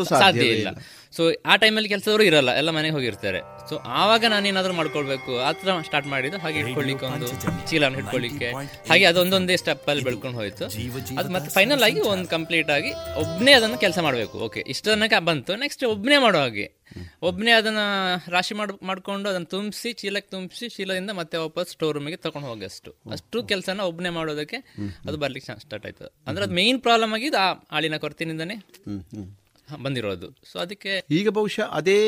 [0.04, 0.68] ಸಾಧ್ಯ ಇಲ್ಲ.
[1.16, 3.40] ಸೊ ಆ ಟೈಮಲ್ಲಿ ಕೆಲಸದವರು ಇರಲ್ಲ ಎಲ್ಲ ಮನೆಗೆ ಹೋಗಿರ್ತಾರೆ.
[3.68, 7.26] ಸೊ ಆವಾಗ ನಾನು ಏನಾದರೂ ಮಾಡ್ಕೊಳ್ಬೇಕು ಆ ಥರ ಸ್ಟಾರ್ಟ್ ಮಾಡಿದ್ದು ಹಾಗೆ ಇಟ್ಕೊಳ್ಳಿಕ್ಕೆ ಒಂದು
[7.70, 8.50] ಚೀಲನ ಇಟ್ಕೊಳ್ಳಿಕ್ಕೆ
[8.90, 10.66] ಹಾಗೆ ಅದೊಂದೊಂದೇ ಸ್ಟೆಪ್ ಅಲ್ಲಿ ಬೆಳ್ಕೊಂಡು ಹೋಯ್ತು.
[11.18, 14.38] ಅದು ಮತ್ತೆ ಫೈನಲ್ ಆಗಿ ಒಂದು ಕಂಪ್ಲೀಟ್ ಆಗಿ ಒಬ್ಬನೇ ಅದನ್ನು ಕೆಲಸ ಮಾಡಬೇಕು.
[14.38, 16.79] ಓಕೆ ಇಷ್ಟು ತನಕ ಬಂತು ನೆಕ್ಸ್ಟ್ ಒಬ್ಬನೇ ಮಾಡೋ ಹಾಗೆ.
[17.22, 17.80] ಒಬ್ಬನೇ ಅದನ್ನ
[18.30, 22.92] ರಾಶಿ ಮಾಡ್ ಮಾಡ್ಕೊಂಡು ಅದನ್ನ ತುಂಬಿಸಿ ಚೀಲಕ್ಕೆ ತುಂಬಿಸಿ ಚೀಲದಿಂದ ಮತ್ತೆ ವಾಪಸ್ ಸ್ಟೋರ್ ರೂಮಿಗೆ ತಗೊಂಡು ಹೋಗಿ ಅಷ್ಟು
[23.12, 24.60] ಅಷ್ಟು ಕೆಲಸನ ಒಬ್ಬನೇ ಮಾಡೋದಕ್ಕೆ
[25.06, 27.98] ಅದು ಬರ್ಲಿಕ್ಕೆ ಸ್ಟಾರ್ಟ್ ಆಯ್ತು ಅಂದ್ರೆ ಅದು ಮೇನ್ ಪ್ರಾಬ್ಲಮ್ ಆಗಿದ್ದು ಆ ಆಳಿನ
[28.86, 29.28] ಹ್ಮ್.
[29.78, 31.98] ಬಂದಿರೋದು ಸೊ ಅದಕ್ಕೆ ಈಗ ಬಹುಶಃ ಅದೇ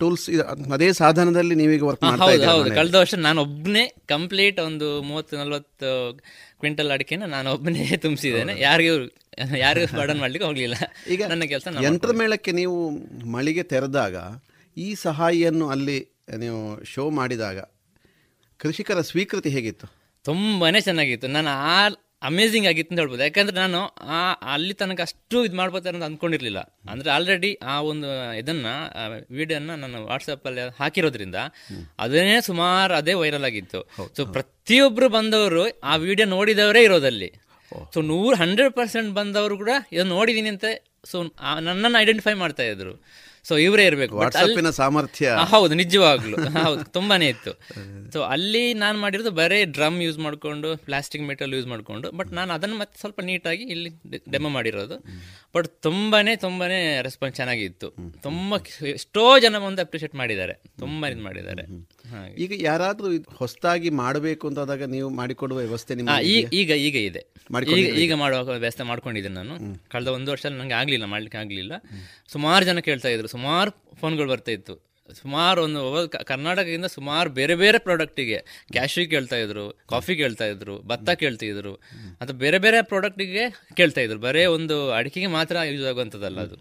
[0.00, 0.24] ಟೂಲ್ಸ್
[0.76, 2.70] ಅದೇ ಸಾಧನದಲ್ಲಿ ನೀವೀಗ ವರ್ಕ್ ಮಾಡ್ತಾ ಹೌದು ಹೌದು.
[2.74, 5.90] ಕಳೆದ ವರ್ಷ ನಾನು ಒಬ್ಬನೇ ಕಂಪ್ಲೀಟ್ ಒಂದು ಮೂವತ್ತು ನಲ್ವತ್ತು
[6.60, 8.94] ಕ್ವಿಂಟಲ್ ಅಡಿಕೆನ ನಾನು ಒಬ್ಬನೇ ತುಂಬಿಸಿದ್ದೇನೆ ಯಾರಿಗೂ
[9.58, 10.74] ಯಾರಿಗೂ ಬರ್ಡನ್ ಮಾಡ್ಲಿಕ್ಕೆ ಹೋಗ್ಲಿಲ್ಲ.
[11.10, 12.90] ಈಗ ನನ್ನ ಕೆಲಸ ಯಂತ್ರ ಮೇಳಕ್ಕೆ ನೀವು
[13.26, 14.16] ಮಳಿಗೆ ತೆರೆದಾಗ
[14.76, 15.98] ಈ ಸಹಾಯಿಯನ್ನು ಅಲ್ಲಿ
[16.38, 17.58] ನೀವು ಶೋ ಮಾಡಿದಾಗ
[18.58, 19.86] ಕೃಷಿಕರ ಸ್ವೀಕೃತಿ ಹೇಗಿತ್ತು?
[20.24, 21.28] ತುಂಬಾನೇ ಚೆನ್ನಾಗಿತ್ತು.
[21.28, 21.88] ನಾನು ಆ
[22.22, 23.22] ಅಮೇಝಿಂಗ್ ಆಗಿತ್ತು ಅಂತ ಹೇಳ್ಬೋದು.
[23.22, 26.58] ಯಾಕಂದ್ರೆ ನಾನು ಆ ಅಲ್ಲಿ ತನಕ ಅಷ್ಟು ಇದು ಮಾಡ್ಬೋತಾರೆ ಅಂತ ಅಂದ್ಕೊಂಡಿರ್ಲಿಲ್ಲ
[26.90, 28.66] ಅಂದ್ರೆ ಆಲ್ರೆಡಿ ಆ ಒಂದು ಇದನ್ನ
[29.30, 31.34] ವೀಡಿಯೋನ ನಾನು ವಾಟ್ಸಪ್ಪಲ್ಲಿ ಹಾಕಿರೋದ್ರಿಂದ
[31.98, 33.90] ಅದನ್ನೇ ಸುಮಾರು ಅದೇ ವೈರಲ್ ಆಗಿತ್ತು.
[34.16, 37.47] ಸೊ ಪ್ರತಿಯೊಬ್ಬರು ಬಂದವರು ಆ ವಿಡಿಯೋ ನೋಡಿದವರೇ ಇರೋದಲ್ಲಿ.
[37.94, 40.64] ಸೊ ನೂರು ಹಂಡ್ರೆಡ್ ಪರ್ಸೆಂಟ್ ಬಂದವರು ಕೂಡ ಇದನ್ನು ನೋಡಿದೀನಿ ಅಂತ
[41.04, 41.22] ಸೊ
[41.60, 42.92] ನನ್ನನ್ನು ಐಡೆಂಟಿಫೈ ಮಾಡ್ತಾ ಇದ್ರು.
[43.44, 44.16] ಸೊ ಇವರೇ ಇರಬೇಕು.
[44.16, 45.36] ವಾಟ್ಸಪ್ಪಿನ ಸಾಮರ್ಥ್ಯ.
[45.50, 46.36] ಹೌದು ನಿಜವಾಗ್ಲು.
[46.64, 47.52] ಹೌದು ತುಂಬಾನೇ ಇತ್ತು.
[48.12, 52.76] ಸೊ ಅಲ್ಲಿ ನಾನು ಮಾಡಿರೋದು ಬರೇ ಡ್ರಮ್ ಯೂಸ್ ಮಾಡ್ಕೊಂಡು ಪ್ಲಾಸ್ಟಿಕ್ ಮೆಟಲ್ ಯೂಸ್ ಮಾಡ್ಕೊಂಡು ಬಟ್ ನಾನು ಅದನ್ನು
[52.76, 53.90] ಮತ್ತೆ ಸ್ವಲ್ಪ ನೀಟಾಗಿ ಇಲ್ಲಿ
[54.32, 54.98] ಡೆಮೋ ಮಾಡಿರೋದು.
[55.54, 57.90] ಬಟ್ ತುಂಬಾನೇ ತುಂಬಾನೇ ರೆಸ್ಪಾನ್ಸ್ ಚೆನ್ನಾಗಿತ್ತು.
[58.22, 60.52] ತುಂಬಾ ಎಷ್ಟೋ ಜನ ಒಂದು ಅಪ್ರಿಷಿಯೇಟ್ ಮಾಡಿದ್ದಾರೆ.
[60.78, 61.64] ತುಂಬಾ ಇದು ಮಾಡಿದ್ದಾರೆ.
[62.38, 67.22] ಈಗ ಯಾರಾದರೂ ಹೊಸದಾಗಿ ಮಾಡಬೇಕು ಅಂತಾದಾಗ ನೀವು ಮಾಡಿಕೊಡುವ ವ್ಯವಸ್ಥೆ ನಿಮ್ಮ ಈಗ ಈಗ ಇದೆ.
[67.66, 69.54] ಈಗ ಈಗ ಮಾಡುವ ವ್ಯವಸ್ಥೆ ಮಾಡ್ಕೊಂಡಿದ್ದೀನಿ ನಾನು.
[69.88, 71.72] ಕಳೆದ ಒಂದು ವರ್ಷ ನಂಗೆ ಆಗಲಿಲ್ಲ ಮಾಡ್ಲಿಕ್ಕೆ ಆಗಲಿಲ್ಲ.
[72.32, 74.74] ಸುಮಾರು ಜನ ಕೇಳ್ತಾ ಇದ್ರು ಸುಮಾರು ಫೋನ್ಗಳು ಬರ್ತಾ ಇತ್ತು.
[75.20, 75.82] ಸುಮಾರು ಒಂದು
[76.30, 78.38] ಕರ್ನಾಟಕದಿಂದ ಸುಮಾರು ಬೇರೆ ಬೇರೆ ಪ್ರಾಡಕ್ಟಿಗೆ
[78.72, 81.72] ಕ್ಯಾಶು ಕೇಳ್ತಾ ಇದ್ರು ಕಾಫಿ ಕೇಳ್ತಾ ಇದ್ರು ಭತ್ತ ಕೇಳ್ತಿದ್ರು
[82.22, 83.44] ಅಥವಾ ಬೇರೆ ಬೇರೆ ಪ್ರಾಡಕ್ಟಿಗೆ
[83.76, 84.18] ಕೇಳ್ತಾ ಇದ್ರು.
[84.18, 86.56] ಬರೇ ಒಂದು ಅಡಿಕೆಗೆ ಮಾತ್ರ ಯೂಸ್ ಆಗುವಂಥದ್ದಲ್ಲ ಅದು.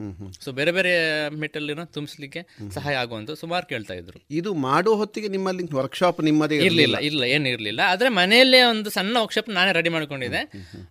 [0.45, 0.93] ಸೊ ಬೇರೆ ಬೇರೆ
[1.39, 2.43] ಮೆಟಲ್ ತುಂಬಿಸ್ಲಿಕ್ಕೆ
[2.73, 4.21] ಸಹಾಯ ಆಗುವಂತ ಸುಮಾರು ಕೇಳ್ತಾ ಇದ್ರು.
[4.31, 6.97] ಇದು ಮಾಡುವ ಹೊತ್ತಿಗೆ ನಿಮ್ಮಲ್ಲಿ ವರ್ಕ್ಶಾಪ್ ನಿಮ್ಮದೇ ಇರ್ಲಿಲ್ಲ?
[7.09, 7.81] ಇಲ್ಲ ಏನು ಇರ್ಲಿಲ್ಲ.
[7.87, 10.43] ಆದ್ರೆ ಮನೆಯಲ್ಲೇ ಒಂದು ಸಣ್ಣ ವರ್ಕ್ಶಾಪ್ ನಾನೇ ರೆಡಿ ಮಾಡ್ಕೊಂಡಿದ್ದೆ.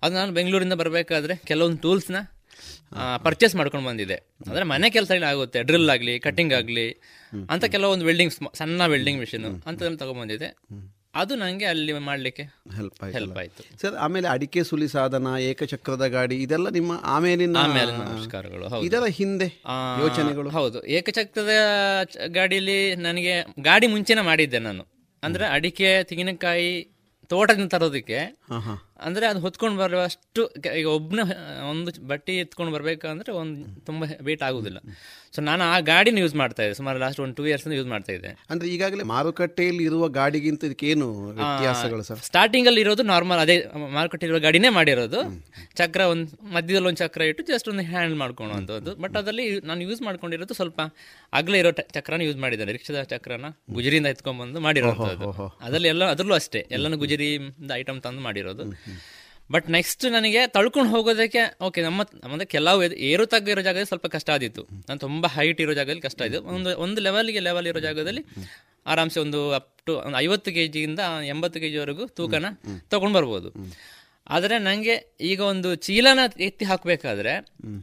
[0.02, 2.16] ಅದು ನಾನು ಬೆಂಗಳೂರಿಂದ ಬರಬೇಕಾದ್ರೆ ಕೆಲವೊಂದು ಟೂಲ್ಸ್ನ
[3.24, 4.16] ಪರ್ಚೇಸ್ ಮಾಡ್ಕೊಂಡು ಬಂದಿದೆ.
[4.48, 6.88] ಅಂದ್ರೆ ಮನೆ ಕೆಲಸ ಆಗುತ್ತೆ ಡ್ರಿಲ್ ಆಗಲಿ ಕಟಿಂಗ್ ಆಗಲಿ
[7.50, 10.50] ಅಂತ ಕೆಲವೊಂದು ವೆಲ್ಡಿಂಗ್ ಸಣ್ಣ ವೆಲ್ಡಿಂಗ್ ಮಿಷಿನ್ ಅಂತದನ್ನು ತಗೊಂಡ್ಬಂದಿದೆ.
[11.14, 12.44] ಅದು ನನಗೆ ಅಲ್ಲಿ ಮಾಡಲಿಕ್ಕೆ
[12.76, 13.62] ಹೆಲ್ಪ್ ಆಯ್ತು ಹೆಲ್ಪ್ ಆಯಿತು.
[13.82, 19.48] ಸರ್ ಆಮೇಲೆ ಅಡಿಕೆ ಸುಲಿ ಸಾಧನ ಏಕಚಕ್ರದ ಗಾಡಿ ಇದೆಲ್ಲ ನಿಮ್ಮ ಆಮೇಲಿನ ಆಮೇಲೆ ನಮಸ್ಕಾರಗಳು ಇದರ ಹಿಂದೆ
[20.02, 20.50] ಯೋಚನೆಗಳು?
[20.50, 20.80] ಹೌದು.
[20.86, 21.54] ಏಕಚಕ್ರದ
[22.16, 24.84] ಗಾಡಿಲಿ ಗಾಡಿಯಲ್ಲಿ ನನಗೆ ಗಾಡಿ ಮುಂಚೆನೆ ಮಾಡಿದ್ದೆ ನಾನು.
[25.22, 26.70] ಅಂದ್ರೆ ಅಡಿಕೆ ತೆಂಗಿನಕಾಯಿ
[27.30, 28.18] ತೋಟದಿಂದ ತರೋದಕ್ಕೆ
[29.00, 30.42] ಅಂದ್ರೆ ಅದು ಹೊತ್ಕೊಂಡು ಬರುವಷ್ಟು
[30.78, 31.20] ಈಗ ಒಬ್ಬನ
[31.70, 34.78] ಒಂದು ಬಟ್ಟೆ ಎತ್ಕೊಂಡು ಬರಬೇಕಂದ್ರೆ ಒಂದು ತುಂಬಾ ವೇಟ್ ಆಗೋದಿಲ್ಲ.
[35.34, 36.74] ಸೊ ನಾನು ಆ ಗಾಡಿನ ಯೂಸ್ ಮಾಡ್ತಾ ಇದ್ದೆ.
[36.74, 38.30] ಸುಮಾರು ಲಾಸ್ಟ್ ಒಂದು ಟೂ ಇಯರ್ಸ್ ಯೂಸ್ ಮಾಡ್ತಾ ಇದ್ದೆ.
[38.50, 42.18] ಅಂದ್ರೆ ಈಗಾಗಲೇ ಮಾರುಕಟ್ಟೆಯಲ್ಲಿ ಇರುವ ಗಾಡಿಗಿಂತ ಇದಕ್ಕೇನು ವ್ಯತ್ಯಾಸಗಳು ಸರ್?
[42.18, 43.56] ಸ್ಟಾರ್ಟಿಂಗ್ ಅಲ್ಲಿ ಇರೋದು ನಾರ್ಮಲ್ ಅದೇ
[43.96, 45.20] ಮಾರುಕಟ್ಟೆ ಇರೋ ಗಾಡಿನೇ ಮಾಡಿರೋದು.
[45.74, 50.54] ಚಕ್ರ ಒಂದು ಮಧ್ಯದಲ್ಲಿ ಒಂದು ಚಕ್ರ ಇಟ್ಟು ಜಸ್ಟ್ ಒಂದು ಹ್ಯಾಂಡಲ್ ಮಾಡ್ಕೊಳ್ಳುವಂಥದ್ದು ಬಟ್ ಅದರಲ್ಲಿ ನಾನು ಯೂಸ್ ಮಾಡ್ಕೊಂಡಿರೋದು
[50.54, 50.80] ಸ್ವಲ್ಪ
[51.32, 55.04] ಅಗಲೇ ಇರೋ ಚಕ್ರನ ಯೂಸ್ ಮಾಡಿದ್ದಾರೆ ರಿಕ್ಷಾದ ಚಕ್ರನ ಗುಜರಿಯಿಂದ ಎತ್ಕೊಂಡ್ಬಂದು ಮಾಡಿರೋದು
[55.66, 56.66] ಅದರಲ್ಲಿ ಎಲ್ಲ ಅದರಲ್ಲೂ ಅಷ್ಟೇ.
[56.70, 58.64] ಎಲ್ಲಾನು ಗುಜರಿಯಿಂದ ಐಟಮ್ ತಂದು ಮಾಡಿರೋದು.
[59.54, 64.30] ಬಟ್ ನೆಕ್ಸ್ಟ್ ನನಗೆ ತಳ್ಕೊಂಡು ಹೋಗೋದಕ್ಕೆ ಓಕೆ ನಮ್ಮ ನಮ್ಮದು ಕೆಲವು ಏರು ತಗ್ಗ ಇರೋ ಜಾಗದಲ್ಲಿ ಸ್ವಲ್ಪ ಕಷ್ಟ
[64.30, 64.62] ಆದಿತ್ತು.
[64.88, 68.22] ನಾನು ತುಂಬ ಹೈಟ್ ಇರೋ ಜಾಗದಲ್ಲಿ ಕಷ್ಟ ಆಯಿತು ಒಂದು ಒಂದು ಲೆವೆಲ್ಗೆ ಲೆವೆಲ್ ಇರೋ ಜಾಗದಲ್ಲಿ
[68.86, 72.46] ಆರಾಮ್ಸೆ ಒಂದು ಅಪ್ ಟು ಒಂದು ಐವತ್ತು ಕೆ ಜಿಯಿಂದ ಎಂಬತ್ತು ಕೆ ಜಿವರೆಗೂ ತೂಕನ
[72.88, 73.48] ತಗೊಂಡು ಬರ್ಬೋದು.
[74.26, 74.94] ಆದರೆ ನನಗೆ
[75.30, 77.32] ಈಗ ಒಂದು ಚೀಲನ ಎತ್ತಿ ಹಾಕಬೇಕಾದ್ರೆ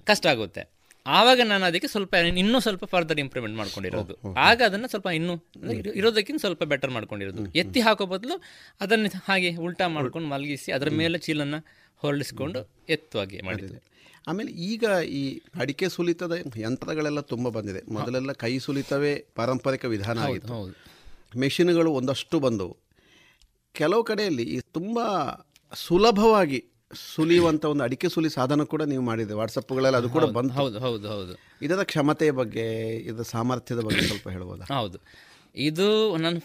[0.06, 0.64] ಕಷ್ಟ ಆಗುತ್ತೆ.
[1.06, 4.34] ಆವಾಗ ನಾನು ಅದಕ್ಕೆ ಸ್ವಲ್ಪ ಇನ್ನೂ ಸ್ವಲ್ಪ ಫರ್ದರ್ ಇಂಪ್ರೂವ್ಮೆಂಟ್ ಮಾಡ್ಕೊಂಡಿರೋದು.
[4.34, 5.34] ಆಗ ಅದನ್ನು ಸ್ವಲ್ಪ ಇನ್ನೂ
[5.96, 7.46] ಇರೋದಕ್ಕಿಂತ ಸ್ವಲ್ಪ ಬೆಟರ್ ಮಾಡ್ಕೊಂಡಿರೋದು.
[7.56, 8.42] ಎತ್ತಿ ಹಾಕೋ ಬದಲು
[8.82, 13.94] ಅದನ್ನು ಹಾಗೆ ಉಲ್ಟಾ ಮಾಡ್ಕೊಂಡು ಮಲಗಿಸಿ ಅದರ ಮೇಲೆ ಚೀಲನ್ನು ಹೊರಳಿಸ್ಕೊಂಡು ಎತ್ತುವಾಗೆ ಮಾಡಿದ್ದೆ.
[14.28, 17.94] ಆಮೇಲೆ ಈಗ ಈ ಅಡಿಕೆ ಸುಲಿತದ ಯಂತ್ರಗಳೆಲ್ಲ ತುಂಬ ಬಂದಿದೆ.
[17.94, 20.54] ಮೊದಲೆಲ್ಲ ಕೈ ಸುಲಿತವೇ ಪಾರಂಪರಿಕ ವಿಧಾನ ಆಗಿತ್ತು.
[20.54, 20.74] ಹೌದು.
[21.40, 22.78] ಮೆಷಿನ್ಗಳು ಒಂದಷ್ಟು ಬಂದವು.
[23.74, 25.00] ಕೆಲವು ಕಡೆಯಲ್ಲಿ ಈ ತುಂಬ
[25.76, 30.54] ಸುಲಭವಾಗಿ ಸುಲಿಯುವಂಥ ಒಂದು ಅಡಿಕೆ ಸುಲಿ ಸಾಧನ ಕೂಡ ನೀವು ಮಾಡಿದೆ ವಾಟ್ಸಪ್ಗಳಲ್ಲಿ ಅದು ಕೂಡ ಬಂತು.
[30.54, 31.34] ಹೌದು ಹೌದು ಹೌದು.
[31.62, 32.66] ಇದರ ಕ್ಷಮತೆಯ ಬಗ್ಗೆ
[33.10, 34.66] ಇದರ ಸಾಮರ್ಥ್ಯದ ಬಗ್ಗೆ ಸ್ವಲ್ಪ ಹೇಳ್ಬೋದಾ?
[34.76, 35.00] ಹೌದು.
[35.56, 36.38] ಇದು ನನ್ನ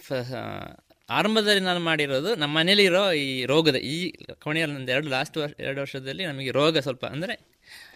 [1.10, 3.94] ಆರಂಭದಲ್ಲಿ ನಾನು ಮಾಡಿರೋದು ನಮ್ಮ ಮನೇಲಿ ಇರೋ ಈ ರೋಗದ ಈ
[4.40, 7.34] ಕೊನೆಯಲ್ಲಿ ನಂದು ಎರಡು ಲಾಸ್ಟ್ ವರ್ಷ ಎರಡು ವರ್ಷದಲ್ಲಿ ನಮಗೆ ರೋಗ ಸ್ವಲ್ಪ ಅಂದರೆ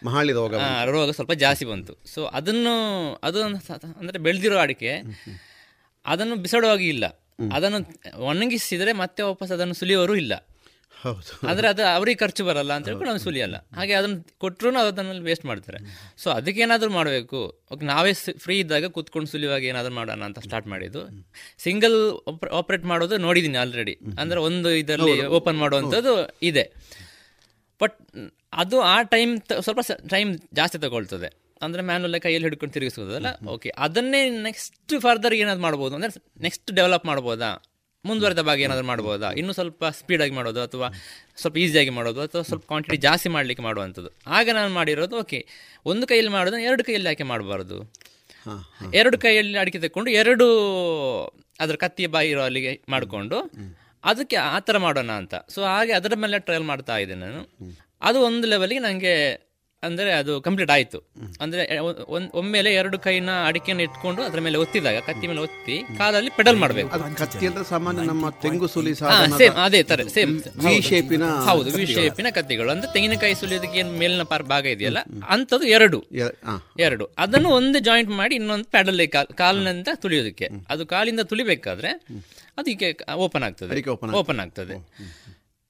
[0.07, 0.55] ಮಹಾಳಿ ರೋಗ
[0.85, 1.93] ರೋಗ ಸ್ವಲ್ಪ ಜಾಸ್ತಿ ಬಂತು.
[2.15, 2.75] ಸೊ ಅದನ್ನು
[3.23, 4.93] ಅದು ಅಂದರೆ ಅಂದ್ರೆ ಬೆಳೆದಿರೋ ಅಡಿಕೆ
[6.07, 7.05] ಅದನ್ನು ಬಿಸಾಡುವಾಗಿ ಇಲ್ಲ.
[7.53, 7.79] ಅದನ್ನು
[8.17, 10.35] ಒಣಗಿಸಿದರೆ ಮತ್ತೆ ವಾಪಸ್ ಅದನ್ನು ಸುಲಿಯೋರು ಇಲ್ಲ.
[11.03, 11.47] ಹೌದು.
[11.47, 13.57] ಆದ್ರೆ ಅದು ಅವ್ರಿಗೆ ಖರ್ಚು ಬರಲ್ಲ ಅಂತ ಹೇಳ್ಕೊಂಡು ಅವ್ನು ಸುಲಿಯಲ್ಲ.
[13.77, 15.79] ಹಾಗೆ ಅದನ್ನು ಕೊಟ್ಟರು ಅದನ್ನಲ್ಲಿ ವೇಸ್ಟ್ ಮಾಡ್ತಾರೆ.
[16.17, 17.67] ಸೊ ಅದಕ್ಕೆ ಏನಾದರೂ ಮಾಡಬೇಕು.
[17.73, 21.03] ಓಕೆ ನಾವೇ ಫ್ರೀ ಇದ್ದಾಗ ಕೂತ್ಕೊಂಡು ಸುಲಿಯುವಾಗ ಏನಾದರೂ ಮಾಡೋಣ ಅಂತ ಸ್ಟಾರ್ಟ್ ಮಾಡಿದ್ದು.
[21.59, 26.65] ಸಿಂಗಲ್ ಆಪರೇಟ್ ಮಾಡೋದು ನೋಡಿದ್ದೀನಿ ಆಲ್ರೆಡಿ ಅಂದ್ರೆ ಒಂದು ಇದರಲ್ಲಿ ಓಪನ್ ಮಾಡುವಂಥದ್ದು ಇದೆ.
[27.83, 27.99] ಬಟ್
[28.53, 29.81] ಅದು ಆ ಟೈಮ್ ಸ್ವಲ್ಪ
[30.11, 31.43] ಟೈಮ್ ಜಾಸ್ತಿ ತಗೊಳ್ತದೆ.
[31.63, 35.95] ಅಂದ್ರೆ ಮ್ಯಾನುವಲ್ ಕೈಯಲ್ಲಿ ಹಿಡ್ಕೊಂಡು ತಿರುಗಿಸೋದಲ್ಲ ಓಕೆ ಅದನ್ನೇ ನೆಕ್ಸ್ಟ್ ಫರ್ದರ್ ಏನಾದ್ರು ಮಾಡ್ಬೋದು.
[35.95, 37.51] ಅಂದ್ರೆ ನೆಕ್ಸ್ಟ್ ಡೆವಲಪ್ ಮಾಡ್ಬೋದಾ?
[38.09, 39.29] ಮುಂದುವರೆದ ಭಾಗ ಏನಾದರೂ ಮಾಡ್ಬೋದಾ?
[39.41, 40.87] ಇನ್ನೂ ಸ್ವಲ್ಪ ಸ್ಪೀಡಾಗಿ ಮಾಡೋದು ಅಥವಾ
[41.41, 44.11] ಸ್ವಲ್ಪ ಈಸಿಯಾಗಿ ಮಾಡೋದು ಅಥವಾ ಸ್ವಲ್ಪ ಕ್ವಾಂಟಿಟಿ ಜಾಸ್ತಿ ಮಾಡಲಿಕ್ಕೆ ಮಾಡುವಂಥದ್ದು.
[44.37, 45.39] ಆಗ ನಾನು ಮಾಡಿರೋದು ಓಕೆ
[45.93, 47.77] ಒಂದು ಕೈಯಲ್ಲಿ ಮಾಡೋದನ್ನು ಎರಡು ಕೈಯಲ್ಲಿ ಯಾಕೆ ಮಾಡಬಾರ್ದು.
[49.01, 50.47] ಎರಡು ಕೈಯಲ್ಲಿ ಅಡಿಕೆ ತಕೊಂಡು ಎರಡು
[51.61, 53.39] ಅದರ ಕತ್ತಿ ಬಾಯಿ ಇರೋ ಅಲ್ಲಿಗೆ ಮಾಡಿಕೊಂಡು
[54.05, 55.35] ಅದಕ್ಕೆ ಆ ಥರ ಮಾಡೋಣ ಅಂತ.
[55.55, 57.43] ಸೊ ಹಾಗೆ ಅದರ ಮೇಲೆ ಟ್ರಯಲ್ ಮಾಡ್ತಾ ಇದ್ದೆ ನಾನು.
[58.03, 59.15] ಅದು ಒಂದು ಲೆವೆಲ್ಗೆ ನನಗೆ
[59.83, 60.99] ಅಂದ್ರೆ ಅದು ಕಂಪ್ಲೀಟ್ ಆಯಿತು.
[61.41, 61.63] ಅಂದ್ರೆ
[62.41, 66.89] ಒಮ್ಮೆಲೆ ಎರಡು ಕೈನ ಅಡಿಕೆನ ಇಟ್ಕೊಂಡು ಅದರ ಮೇಲೆ ಒತ್ತಿದಾಗ ಕತ್ತಿ ಮೇಲೆ ಒತ್ತಿ ಕಾಲಲ್ಲಿ ಪೆಡಲ್ ಮಾಡಬೇಕು.
[66.89, 70.35] ಅದು ಕತ್ತಿ ಅಂದ್ರೆ ಸಾಮಾನ್ಯ ನಮ್ಮ ತೆಂಗು ಸುಲಿ ಸಾಧನ ಸೇಮ್ ಅದೇ ತರ ಸೇಮ್
[70.65, 71.71] ವಿ ಶೇಪಿನ ಹೌದು.
[71.71, 72.71] ವಿ ಶೇಪಿನ ಕತ್ತಿಗಳು.
[72.71, 74.99] ಅಂದ್ರೆ ತೆಂಗಿನಕಾಯಿ ಸುಲಿಯೋದಕ್ಕೆ ಏನು ಮೇಲಿನ ಪಾರ್ ಭಾಗ ಇದೆಯಲ್ಲ
[75.29, 76.01] ಅಂಥದ್ದು ಎರಡು.
[76.79, 77.07] ಎರಡು.
[77.19, 79.01] ಅದನ್ನು ಒಂದು ಜಾಯಿಂಟ್ ಮಾಡಿ ಇನ್ನೊಂದು ಪೆಡಲ್
[79.35, 80.49] ಕಾಲಿನಿಂದ ತುಳಿಯೋದಕ್ಕೆ.
[80.69, 81.93] ಅದು ಕಾಲಿಂದ ತುಳಿಬೇಕಾದ್ರೆ
[82.59, 83.83] ಅದಕ್ಕೆ ಓಪನ್ ಆಗ್ತದೆ.
[84.17, 84.75] ಓಪನ್ ಆಗ್ತದೆ.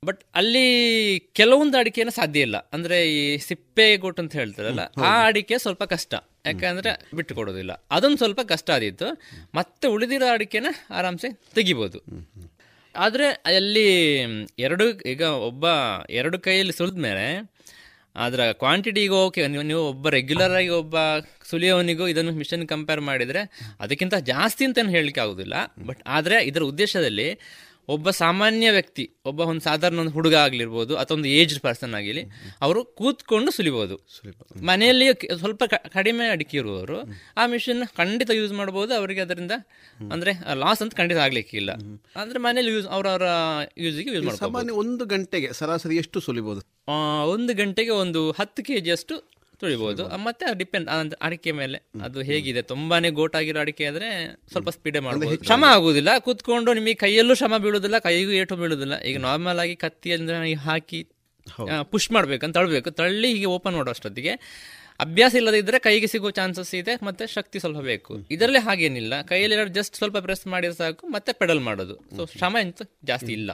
[0.05, 0.65] ಬಟ್ ಅಲ್ಲಿ
[1.33, 2.57] ಕೆಲವೊಂದು ಅಡಿಕೆನ ಸಾಧ್ಯ ಇಲ್ಲ.
[2.73, 6.15] ಅಂದ್ರೆ ಈ ಸಿಪ್ಪೆ ಗೊಟ್ಟು ಅಂತ ಹೇಳ್ತಾರಲ್ಲ ಆ ಅಡಿಕೆ ಸ್ವಲ್ಪ ಕಷ್ಟ.
[6.47, 7.87] ಯಾಕಂದ್ರೆ ಬಿಟ್ಟು ಕೊಡೋದಿಲ್ಲ.
[7.91, 9.09] ಅದೊಂದು ಸ್ವಲ್ಪ ಕಷ್ಟ ಆದಿತ್ತು
[9.55, 11.99] ಮತ್ತೆ ಉಳಿದಿರೋ ಅಡಿಕೆನ ಆರಾಮ್ಸೆ ತೆಗಿಬೋದು.
[12.97, 13.89] ಆದ್ರೆ ಅಲ್ಲಿ
[14.59, 15.67] ಎರಡು ಈಗ ಒಬ್ಬ
[16.11, 17.53] ಎರಡು ಕೈಯಲ್ಲಿ ಸುಲಿದ್ಮೇಲೆ
[18.17, 20.97] ಅದರ ಕ್ವಾಂಟಿಟಿಗೂ ಓಕೆ ನೀವು ನೀವು ಒಬ್ಬ ರೆಗ್ಯುಲರ್ ಆಗಿ ಒಬ್ಬ
[21.51, 23.43] ಸುಲಿಯೋನಿಗೂ ಇದನ್ನು ಮಿಷನ್ ಕಂಪೇರ್ ಮಾಡಿದರೆ
[23.81, 25.55] ಅದಕ್ಕಿಂತ ಜಾಸ್ತಿ ಅಂತ ಹೇಳಲಿಕ್ಕೆ ಆಗೋದಿಲ್ಲ.
[25.87, 27.29] ಬಟ್ ಆದರೆ ಇದರ ಉದ್ದೇಶದಲ್ಲಿ
[27.89, 32.25] ಒಬ್ಬ ಸಾಮಾನ್ಯ ವ್ಯಕ್ತಿ ಒಬ್ಬ ಒಂದು ಸಾಧಾರಣ ಒಂದು ಹುಡುಗ ಆಗಿರ್ಬೋದು ಅಥವಾ ಒಂದು ಏಜ್ಡ್ ಪರ್ಸನ್ ಆಗಿರಲಿ
[32.61, 33.97] ಅವರು ಕೂತ್ಕೊಂಡು ಸುಲಿಬೋದು.
[34.63, 35.07] ಮನೆಯಲ್ಲಿ
[35.39, 36.99] ಸ್ವಲ್ಪ ಕಡಿಮೆ ಅಡಿಕೆ ಇರುವವರು
[37.37, 39.51] ಆ ಮಿಷಿನ್ ಖಂಡಿತ ಯೂಸ್ ಮಾಡ್ಬೋದು ಅವರಿಗೆ ಅದರಿಂದ
[40.11, 41.71] ಅಂದ್ರೆ ಲಾಸ್ ಅಂತ ಖಂಡಿತ ಆಗ್ಲಿಕ್ಕಿಲ್ಲ
[42.17, 43.23] ಅಂದ್ರೆ ಮನೆಯಲ್ಲಿ ಯೂಸ್ ಅವರವರ
[43.79, 46.63] ಯೂಸಿಗೆ ಯೂಸ್ ಮಾಡ್ಬೋದು ಸಾಮಾನ್ಯ ಒಂದು ಗಂಟೆಗೆ ಸರಾಸರಿ ಎಷ್ಟು ಸುಲಿಬೋದು?
[47.25, 49.32] ಒಂದು ಗಂಟೆಗೆ ಒಂದು ಹತ್ತು ಕೆ ಅಷ್ಟು
[49.63, 51.79] ತುಳಿಬಹುದು ಮತ್ತೆ ಡಿಪೆಂಡ್ ಅಡಿಕೆ ಮೇಲೆ.
[52.05, 52.63] ಅದು ಹೇಗಿದೆ?
[52.63, 54.09] ತುಂಬಾನೇ ಗೋಟ್ ಆಗಿರೋ ಅಡಿಕೆ ಆದ್ರೆ
[54.51, 56.09] ಸ್ವಲ್ಪ ಸ್ಪೀಡೇ ಮಾಡಬಹುದು ಶ್ರಮ ಆಗುದಿಲ್ಲ.
[56.19, 58.95] ಕೂತ್ಕೊಂಡು ನಿಮಗೆ ಕೈಯಲ್ಲೂ ಶ್ರಮ ಬೀಳುದಿಲ್ಲ ಕೈಗೂ ಏಟು ಬೀಳುದಿಲ್ಲ.
[59.11, 61.01] ಈಗ ನಾರ್ಮಲ್ ಆಗಿ ಕತ್ತಿ ಅಂದ್ರೆ ಈಗ ಹಾಕಿ
[61.91, 62.11] ಪುಷ್
[62.45, 62.91] ಅಂತ ತಳ್ಬೇಕು.
[62.91, 64.35] ತಳ್ಳಿ ಹೀಗೆ ಓಪನ್ ಮಾಡೋ ಅಷ್ಟೊತ್ತಿಗೆ.
[65.01, 68.13] ಅಭ್ಯಾಸ ಇಲ್ಲದಿದ್ರೆ ಕೈಗೆ ಸಿಗೋ ಚಾನ್ಸಸ್ ಇದೆ ಮತ್ತೆ ಶಕ್ತಿ ಸ್ವಲ್ಪ ಬೇಕು.
[68.31, 69.23] ಇದರಲ್ಲಿ ಹಾಗೇನಿಲ್ಲ.
[69.23, 71.97] ಕೈಯಲ್ಲಿ ಜಸ್ಟ್ ಸ್ವಲ್ಪ ಪ್ರೆಸ್ ಮಾಡಿದ್ರೆ ಸಾಕು ಮತ್ತೆ ಪೆಡಲ್ ಮಾಡೋದು.
[72.17, 73.51] ಸೊ ಶ್ರಮ ಎಂತ ಜಾಸ್ತಿ ಇಲ್ಲ.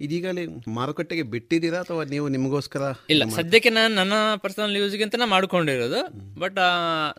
[0.00, 6.00] ಇದೀಗಲೇ ಮಾರುಕಟ್ಟೆಗೆ ಬಿಟ್ಟಿದ್ದೀರಾ ಅಥವಾ ನೀವು ನಿಮಗೋಸ್ಕರ ಇಲ್ಲ ಸದ್ಯಕ್ಕೆ ನಾನು ನನ್ನ ಪರ್ಸನಲ್ ಯೂಸ್ಗೆ ಅಂತ ನಾನು ಮಾಡ್ಕೊಂಡಿರೋದು
[6.40, 6.58] ಬಟ್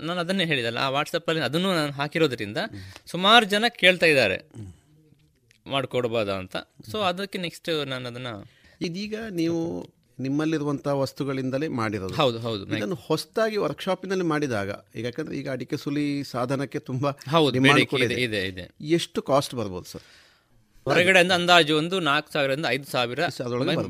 [0.02, 2.58] ನಾನು ಅದನ್ನೇ ಹೇಳಿದಲ್ಲ ಆ ವಾಟ್ಸಪ್ ಅಲ್ಲಿ ಅದನ್ನು ನಾನು ಹಾಕಿರೋದ್ರಿಂದ
[3.06, 4.38] ಸುಮಾರು ಜನ ಕೇಳ್ತಾ ಇದ್ದಾರೆ.
[5.66, 6.56] ಮಾಡಿಕೊಡ್ಬೋದಾ ಅಂತ.
[6.92, 8.30] ಸೊ ಅದಕ್ಕೆ ನೆಕ್ಸ್ಟ್ ನಾನು ಅದನ್ನ
[8.82, 9.60] ಇದೀಗ ನೀವು
[10.20, 12.14] ನಿಮ್ಮಲ್ಲಿರುವಂತಹ ವಸ್ತುಗಳಿಂದಲೇ ಮಾಡಿರೋದು.
[12.14, 12.78] ಹೌದು ಹೌದು.
[12.78, 18.24] ಇದನ್ನು ಹೊಸದಾಗಿ ವರ್ಕ್ಶಾಪಿನಲ್ಲಿ ಮಾಡಿದಾಗ ಈಗ ಯಾಕಂದ್ರೆ ಈಗ ಅಡಿಕೆ ಸುಲಿ ಸಾಧನಕ್ಕೆ ತುಂಬಾ ಹೌದು demand ಇದೆ ಇದೆ.
[18.24, 18.66] ಇದೆ ಇದೆ.
[18.90, 20.06] ಎಷ್ಟು ಕಾಸ್ಟ್ ಬರ್ಬೋದು ಸರ್
[20.86, 23.20] ಹೊರಗಡೆಯಿಂದ ಅಂದಾಜು ಒಂದು ನಾಲ್ಕು ಸಾವಿರದಿಂದ ಐದು ಸಾವಿರ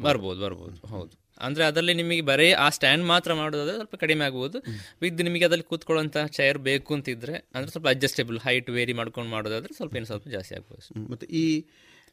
[0.05, 0.39] ಬರ್ಬೋದು.
[0.41, 1.11] ಬರ್ಬೋದು ಹೌದು.
[1.41, 4.57] ಅಂದ್ರೆ ಅದರಲ್ಲಿ ನಿಮಗೆ ಬರೀ ಆ ಸ್ಟ್ಯಾಂಡ್ ಮಾತ್ರ ಮಾಡೋದಾದ್ರೆ ಸ್ವಲ್ಪ ಕಡಿಮೆ ಆಗ್ಬೋದು.
[5.01, 9.95] ವಿದ್ ನಿಮಗೆ ಅದ್ರಲ್ಲಿ ಕೂತ್ಕೊಳ್ಳುವಂತಹ ಚೇರ್ ಬೇಕು ಅಂತಿದ್ರೆ ಅಂದ್ರೆ ಸ್ವಲ್ಪ ಅಡ್ಜಸ್ಟೇಬಲ್ ಹೈಟ್ ವೇರಿ ಮಾಡ್ಕೊಂಡು ಮಾಡೋದಾದ್ರೆ ಸ್ವಲ್ಪ
[9.95, 11.09] ಏನು ಸ್ವಲ್ಪ ಜಾಸ್ತಿ ಆಗ್ಬೋದು.
[11.11, 11.45] ಮತ್ತೆ ಈ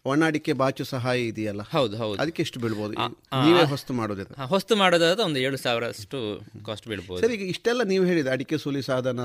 [0.04, 1.62] ಒಣಾಡಿಕೆ ಬಾಚು ಸಹಾಯ ಇದೆಯಲ್ಲ?
[1.62, 2.18] ಹೌದು ಹೌದು.
[2.22, 2.94] ಅದಕ್ಕೆ ಎಷ್ಟು ಬೀಳ್ಬೋದು?
[3.44, 4.34] ನೀವೇ ಹೊಸ್ತು ಮಾಡೋದಿದೆ.
[4.46, 6.18] ಹೊಸ್ತು ಮಾಡೋದಾದ್ರೆ ಒಂದು ಏಳು ಸಾವಿರ ಅಷ್ಟು
[6.66, 7.20] ಕಾಸ್ಟ್ ಬೀಳ್ಬೋದು.
[7.20, 9.20] ಸರ್ ಈಗ ಇಷ್ಟೆಲ್ಲ ನೀವು ಹೇಳಿದ ಅಡಿಕೆ ಸುಲಿ ಸಾಧನ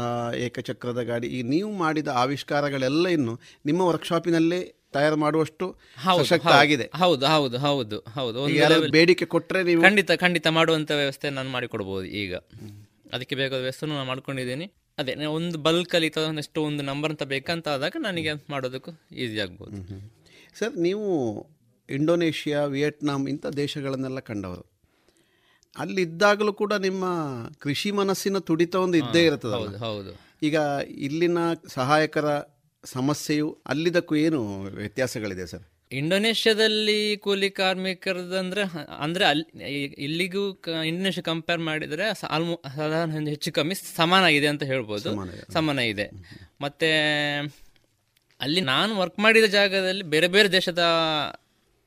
[0.45, 3.35] ಏಕಚಕ್ರದ ಗಾಡಿ ಈ ನೀವು ಮಾಡಿದ ಆವಿಷ್ಕಾರಗಳೆಲ್ಲ ಇನ್ನು
[3.65, 4.61] ನಿಮ್ಮ ವರ್ಕ್ಶಾಪಿನಲ್ಲೇ
[4.97, 5.65] ತಯಾರು ಮಾಡುವಷ್ಟು
[6.19, 6.85] ಸಶಕ್ತ ಆಗಿದೆ.
[7.01, 8.39] ಹೌದು ಹೌದು ಹೌದು ಹೌದು.
[8.97, 12.33] ಬೇಡಿಕೆ ಕೊಟ್ಟರೆ ನೀವು ಖಂಡಿತ ಖಂಡಿತ ಮಾಡುವಂತ ವ್ಯವಸ್ಥೆ ನಾನು ಮಾಡಿಕೊಡ್ಬೋದು ಈಗ.
[13.15, 14.67] ಅದಕ್ಕೆ ಬೇಕಾದ ವ್ಯವಸ್ಥೆ ನಾನು ಮಾಡ್ಕೊಂಡಿದ್ದೀನಿ.
[15.01, 18.91] ಅದೇ ಒಂದು ಬಲ್ಕ್ ಅಲ್ಲಿ ಅಥವಾ ಎಷ್ಟು ಒಂದು ನಂಬರ್ ಅಂತ ಬೇಕಂತ ಆದಾಗ ನನಗೆ ಮಾಡೋದಕ್ಕೂ
[19.23, 19.77] ಈಸಿ ಆಗ್ಬೋದು.
[20.59, 21.07] ಸರ್ ನೀವು
[21.89, 24.63] ಇಂಡೋನೇಷ್ಯಾ ವಿಯೆಟ್ನಾಂ ಇಂಥ ದೇಶಗಳನ್ನೆಲ್ಲ ಕಂಡವರು.
[25.75, 27.05] ಅಲ್ಲಿದ್ದಾಗಲೂ ಕೂಡ ನಿಮ್ಮ
[27.59, 30.11] ಕೃಷಿ ಮನಸ್ಸಿನ ತುಡಿತ ಒಂದು ಇದ್ದೇ ಇರುತ್ತದೆ ಹೌದು ಹೌದು.
[30.47, 30.57] ಈಗ
[31.07, 31.39] ಇಲ್ಲಿನ
[31.75, 32.27] ಸಹಾಯಕರ
[32.85, 35.61] ಸಮಸ್ಯೆಯು ಅಲ್ಲಿದ್ದಕ್ಕೂ ಏನು ವ್ಯತ್ಯಾಸಗಳಿದೆ ಸರ್?
[35.91, 38.61] ಇಂಡೋನೇಷ್ಯಾದಲ್ಲಿ ಕೂಲಿ ಕಾರ್ಮಿಕರದಂದ್ರೆ
[38.99, 40.53] ಅಂದ್ರೆ ಅಲ್ಲಿ ಇಲ್ಲಿಗೂ
[40.85, 45.09] ಇಂಡೋನೇಷ್ಯಾ ಕಂಪೇರ್ ಮಾಡಿದ್ರೆ ಆಲ್ಮೋ ಸಾಧಾರಣ ಹೆಚ್ಚು ಕಮ್ಮಿ ಸಮಾನ ಇದೆ ಅಂತ ಹೇಳ್ಬೋದು.
[45.53, 46.09] ಸಮಾನ ಇದೆ
[46.61, 46.89] ಮತ್ತೆ
[48.41, 50.83] ಅಲ್ಲಿ ನಾನು ವರ್ಕ್ ಮಾಡಿದ ಜಾಗದಲ್ಲಿ ಬೇರೆ ಬೇರೆ ದೇಶದ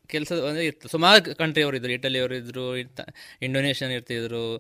[0.06, 0.88] ಕೆಲಸ ಅಂದರೆ ಇತ್ತು.
[0.88, 2.36] ಸುಮಾರು ಕಂಟ್ರಿಯವರು ಇದ್ದರು ಇದ್ರು.
[2.36, 2.76] ಇದ್ದರು
[3.42, 4.56] ಇಂಡೋನೇಷ್ಯನ್ ಇರ್ತಿದ್ರು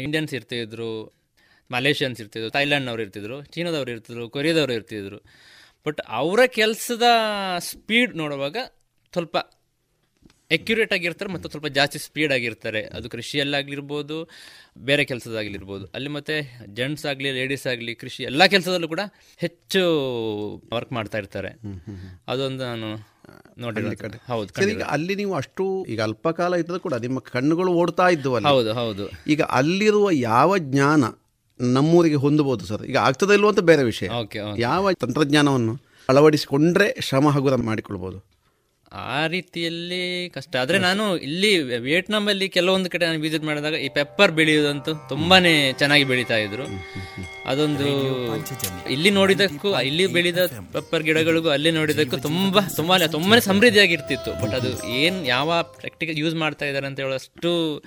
[0.00, 1.15] ಇಂಡಿಯನ್ಸ್ ಇರ್ತಿದ್ರು.
[1.70, 5.18] ಮಲೇಷಿಯನ್ಸ್ ಇರ್ತಿದ್ರು ಥೈಲ್ಯಾಂಡ್ನವ್ರು ಇರ್ತಿದ್ರು ಚೀನಾದವ್ರು ಇರ್ತಿದ್ರು ಕೊರಿಯಾದವ್ರು ಇರ್ತಿದ್ರು.
[5.86, 7.08] ಬಟ್ ಅವರ ಕೆಲಸದ
[7.70, 8.56] ಸ್ಪೀಡ್ ನೋಡುವಾಗ
[9.12, 9.36] ಸ್ವಲ್ಪ
[10.50, 12.80] ಎಕ್ಯುರೇಟ್ ಆಗಿರ್ತಾರೆ ಮತ್ತು ಸ್ವಲ್ಪ ಜಾಸ್ತಿ ಸ್ಪೀಡ್ ಆಗಿರ್ತಾರೆ.
[12.96, 14.16] ಅದು ಕೃಷಿಯಲ್ಲಾಗಿರ್ಬೋದು
[14.88, 15.84] ಬೇರೆ ಕೆಲಸದಾಗಲಿರ್ಬೋದು.
[15.96, 16.34] ಅಲ್ಲಿ ಮತ್ತೆ
[16.78, 19.04] ಜೆಂಟ್ಸ್ ಆಗಲಿ ಲೇಡೀಸ್ ಆಗಲಿ ಕೃಷಿ ಎಲ್ಲ ಕೆಲಸದಲ್ಲೂ ಕೂಡ
[19.40, 19.82] ಹೆಚ್ಚು
[20.74, 21.50] ವರ್ಕ್ ಮಾಡ್ತಾ ಇರ್ತಾರೆ.
[22.28, 22.90] ಅದೊಂದು ನಾನು
[24.32, 28.72] ಹೌದು ಈಗ ಅಲ್ಲಿ ನೀವು ಅಷ್ಟು ಈಗ ಅಲ್ಪ ಕಾಲ ಇದ್ದರೂ ಕೂಡ ನಿಮ್ಮ ಕಣ್ಣುಗಳು ಓಡ್ತಾ ಇದ್ದವು ಹೌದು
[28.80, 29.04] ಹೌದು.
[29.26, 31.04] ಈಗ ಅಲ್ಲಿರುವ ಯಾವ ಜ್ಞಾನ
[31.60, 32.82] ನಮ್ಮೂರಿಗೆ ಹೊಂದಬಹುದು ಸರ್.
[32.82, 34.08] ಈಗ ಆಗ್ತದೆ ಇಲ್ವೋ ಅಂತ ಬೇರೆ ವಿಷಯ.
[34.58, 38.35] ಯಾವ ತಂತ್ರಜ್ಞಾನವನ್ನು ಅಳವಡಿಸಿಕೊಂಡ್ರೆ ಶ್ರಮ ಹಗುರ ಮಾಡಿಕೊಳ್ಬೋದು
[38.92, 40.56] ಆ ರೀತಿಯಲ್ಲಿ ಕಷ್ಟ.
[40.56, 46.04] ಆದ್ರೆ ನಾನು ಇಲ್ಲಿ ವಿಯೆಟ್ನಾಂ ಅಲ್ಲಿ ಕೆಲವೊಂದು ಕಡೆ ನಾನು ವಿಸಿಟ್ ಮಾಡಿದಾಗ ಈ ಪೆಪ್ಪರ್ ಬೆಳೆಯುವುದಂತೂ ತುಂಬಾನೇ ಚೆನ್ನಾಗಿ
[46.04, 46.66] ಬೆಳೀತಾ ಇದ್ರು.
[47.46, 47.86] ಅದೊಂದು
[48.90, 54.32] ಇಲ್ಲಿ ನೋಡಿದಕ್ಕೂ ಇಲ್ಲಿ ಬೆಳೆದ ಪೆಪ್ಪರ್ ಗಿಡಗಳಿಗೂ ಅಲ್ಲಿ ನೋಡಿದಕ್ಕೂ ತುಂಬಾ ತುಂಬಾನೇ ತುಂಬಾನೇ ಸಮೃದ್ಧಿಯಾಗಿರ್ತಿತ್ತು.
[54.42, 57.82] ಬಟ್ ಅದು ಏನ್ ಯಾವ ಪ್ರಾಕ್ಟಿಕಲ್ ಯೂಸ್ ಮಾಡ್ತಾ ಇದಾರೆ ಅಂತ ಹೇಳೋಷ್ಟು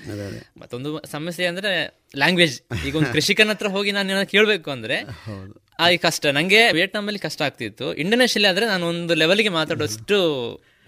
[0.57, 1.73] ಮತ್ತೊಂದು ಸಮಸ್ಯೆ ಅಂದ್ರೆ
[2.15, 4.97] ಲ್ಯಾಂಗ್ವೇಜ್ ಈಗ ಒಂದು ಕೃಷಿಕನ ಹತ್ರ ಹೋಗಿ ನಾನು ಏನಾದ್ರು ಕೇಳಬೇಕು ಅಂದ್ರೆ
[5.79, 6.25] ಆ ಕಷ್ಟ.
[6.25, 7.93] ನಂಗೆ ವಿಯೆಟ್ನಾಂ ಅಲ್ಲಿ ಕಷ್ಟ ಆಗ್ತಿತ್ತು.
[7.93, 10.17] ಇಂಡೋನೇಷ್ಯಲ್ಲಿ ಆದ್ರೆ ನಾನು ಒಂದು ಲೆವೆಲ್ಗೆ ಮಾತಾಡೋಷ್ಟು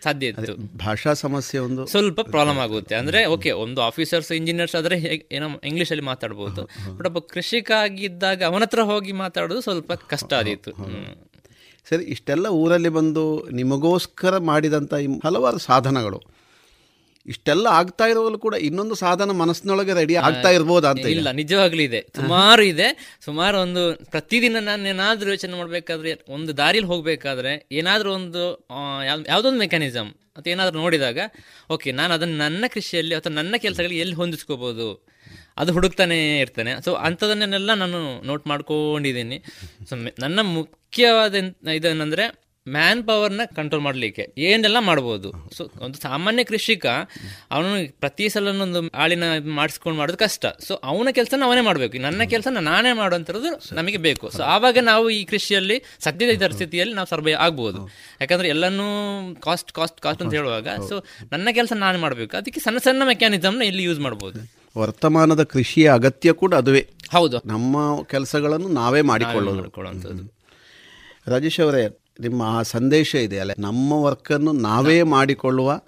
[0.04, 0.78] ಸಾಧ್ಯ ಇತ್ತು.
[0.78, 2.96] ಭಾಷಾ ಸಮಸ್ಯೆ ಒಂದು ಸ್ವಲ್ಪ ಪ್ರಾಬ್ಲಮ್ ಆಗುತ್ತೆ.
[2.96, 6.64] ಅಂದ್ರೆ ಓಕೆ ಒಂದು ಆಫೀಸರ್ಸ್ ಇಂಜಿನಿಯರ್ಸ್ ಆದ್ರೆ ಏನೋ ಇಂಗ್ಲಿಷ್ ಅಲ್ಲಿ ಮಾತಾಡಬಹುದು
[6.98, 10.72] ಬಟ್ ಒಬ್ಬ ಕೃಷಿಕ ಆಗಿದ್ದಾಗ ಅವನ ಹತ್ರ ಹೋಗಿ ಮಾತಾಡೋದು ಸ್ವಲ್ಪ ಕಷ್ಟ ಆದಿತ್ತು.
[11.90, 16.31] ಸರಿ ಇಷ್ಟೆಲ್ಲ ಊರಲ್ಲಿ ಬಂದು ನಿಮಗೋಸ್ಕರ ಮಾಡಿದಂಥ ಈ ಹಲವಾರು ಸಾಧನಗಳು.
[17.26, 22.02] ಇಷ್ಟೆಲ್ಲ ಆಗ್ತಾ ಇರುವಾಗಲೂ ಕೂಡ ಇನ್ನೊಂದು ಸಾಧನ ಮನಸ್ಸಿನೊಳಗೆ ರೆಡಿ ಆಗ್ತಾ ಇರ್ಬೋದು ಅಂತ ಇಲ್ಲ ನಿಜವಾಗ್ಲೂ ಇದೆ.
[22.16, 23.18] ಸುಮಾರು ಇದೆ.
[23.26, 29.60] ಸುಮಾರು ಒಂದು ಪ್ರತಿದಿನ ನಾನು ಏನಾದ್ರೂ ಯೋಚನೆ ಮಾಡಬೇಕಾದ್ರೆ ಒಂದು ದಾರಿಲಿ ಹೋಗಬೇಕಾದ್ರೆ ಏನಾದ್ರೂ ಒಂದು ಯಾವುದೊಂದು ಯಾವ್- ಯಾವ್ದೊಂದು
[29.60, 31.20] ಮೆಕ್ಯಾನಿಸಮ್ ಅಥವಾ ಏನಾದ್ರೂ ನೋಡಿದಾಗ
[31.70, 35.08] ಓಕೆ ನಾನು ಅದನ್ನು ನನ್ನ ಕೃಷಿಯಲ್ಲಿ ಅಥವಾ ನನ್ನ ಕೆಲಸಗಳಿಗೆ ಎಲ್ಲಿ ಹೊಂದಿಸ್ಕೋಬಹುದು
[35.58, 36.82] ಅದು ಹುಡುಕ್ತಾನೆ ಇರ್ತೇನೆ.
[36.82, 39.38] ಸೊ ಅಂಥದನ್ನೆಲ್ಲ ನಾನು ನೋಟ್ ಮಾಡ್ಕೊಂಡಿದ್ದೀನಿ.
[39.90, 41.36] ಸೊ ನನ್ನ ಮುಖ್ಯವಾದ
[41.76, 44.34] ಇದೇನಂದ್ರೆ ಮ್ಯಾನ್ ಪವರ್ನ ಕಂಟ್ರೋಲ್ ಮಾಡಲಿಕ್ಕೆ.
[44.38, 45.32] ಏನೆಲ್ಲ ಮಾಡ್ಬೋದು?
[45.58, 46.86] ಸೊ ಒಂದು ಸಾಮಾನ್ಯ ಕೃಷಿಕ
[47.52, 50.46] ಅವನು ಪ್ರತಿ ಸಲ ಒಂದು ಆಳಿನ ಮಾಡಿಸ್ಕೊಂಡು ಮಾಡೋದು ಕಷ್ಟ.
[50.46, 51.98] ಸೊ ಅವನ ಕೆಲಸನ ಅವನೇ ಮಾಡಬೇಕು.
[51.98, 54.30] ನನ್ನ ಕೆಲಸ ನಾನೇ ಮಾಡುವಂಥದ್ದು ನಮಗೆ ಬೇಕು.
[54.30, 57.90] ಸೊ ಆವಾಗ ನಾವು ಈ ಕೃಷಿಯಲ್ಲಿ ಸದ್ಯದ ಸ್ಥಿತಿಯಲ್ಲಿ ನಾವು ಸರ್ವೇ ಆಗ್ಬೋದು.
[58.22, 58.84] ಯಾಕಂದ್ರೆ ಎಲ್ಲನೂ
[59.36, 62.38] ಕಾಸ್ಟ್ ಕಾಸ್ಟ್ ಕಾಸ್ಟ್ ಅಂತ ಹೇಳುವಾಗ ಸೊ ನನ್ನ ಕೆಲಸ ನಾನೇ ಮಾಡಬೇಕು.
[62.38, 64.62] ಅದಕ್ಕೆ ಸಣ್ಣ ಸಣ್ಣ ಮೆಕ್ಯಾನಿಸಮ್ನ ಇಲ್ಲಿ ಯೂಸ್ ಮಾಡ್ಬೋದು.
[64.80, 66.90] ವರ್ತಮಾನದ ಕೃಷಿಯ ಅಗತ್ಯ ಕೂಡ ಅದುವೇ.
[67.12, 67.42] ಹೌದು.
[67.46, 70.42] ನಮ್ಮ ಕೆಲಸಗಳನ್ನು ನಾವೇ ಮಾಡಿಕೊಳ್ಳೋದು.
[71.28, 75.80] ರಾಜೇಶ್ ಅವರೇ ನಿಮ್ಮ ಆ ಸಂದೇಶ ಇದೆ ಅಲ್ಲ ನಮ್ಮ ವರ್ಕನ್ನು ನಾವೇ ಮಾಡಿಕೊಳ್ಳುವ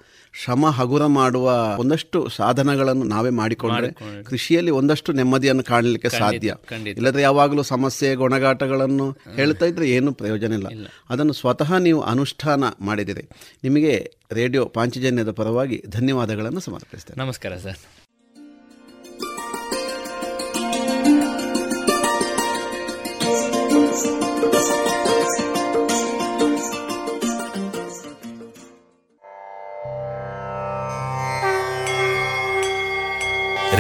[0.44, 3.88] ಶ್ರಮ ಹಗುರ ಮಾಡುವ ಒಂದಷ್ಟು ಸಾಧನಗಳನ್ನು ನಾವೇ ಮಾಡಿಕೊಂಡ್ರೆ
[4.24, 6.56] ಕೃಷಿಯಲ್ಲಿ ಒಂದಷ್ಟು ನೆಮ್ಮದಿಯನ್ನು ಕಾಣಲಿಕ್ಕೆ ಸಾಧ್ಯ.
[6.98, 10.68] ಇಲ್ಲದ್ರೆ ಯಾವಾಗಲೂ ಸಮಸ್ಯೆ ಗುಣಗಾಟಗಳನ್ನು ಹೇಳ್ತಾ ಇದ್ರೆ ಏನು ಪ್ರಯೋಜನ ಇಲ್ಲ.
[11.10, 13.30] ಅದನ್ನು ಸ್ವತಃ ನೀವು ಅನುಷ್ಠಾನ ಮಾಡಿದಿರಿ
[13.64, 17.26] ನಿಮಗೆ ರೇಡಿಯೋ ಪಾಂಚಜನ್ಯದ ಪರವಾಗಿ ಧನ್ಯವಾದಗಳನ್ನು ಸಮರ್ಪಿಸ್ತೇನೆ.
[17.26, 18.03] ನಮಸ್ಕಾರ sir.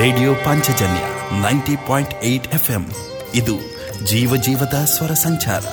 [0.04, 1.02] Radio Panchajanya
[1.42, 2.84] ninety point eight F M
[3.34, 3.56] ಇದು
[4.06, 5.63] ಜೀವ ಜೀವದ ಸ್ವರ ಸಂಚಾರ.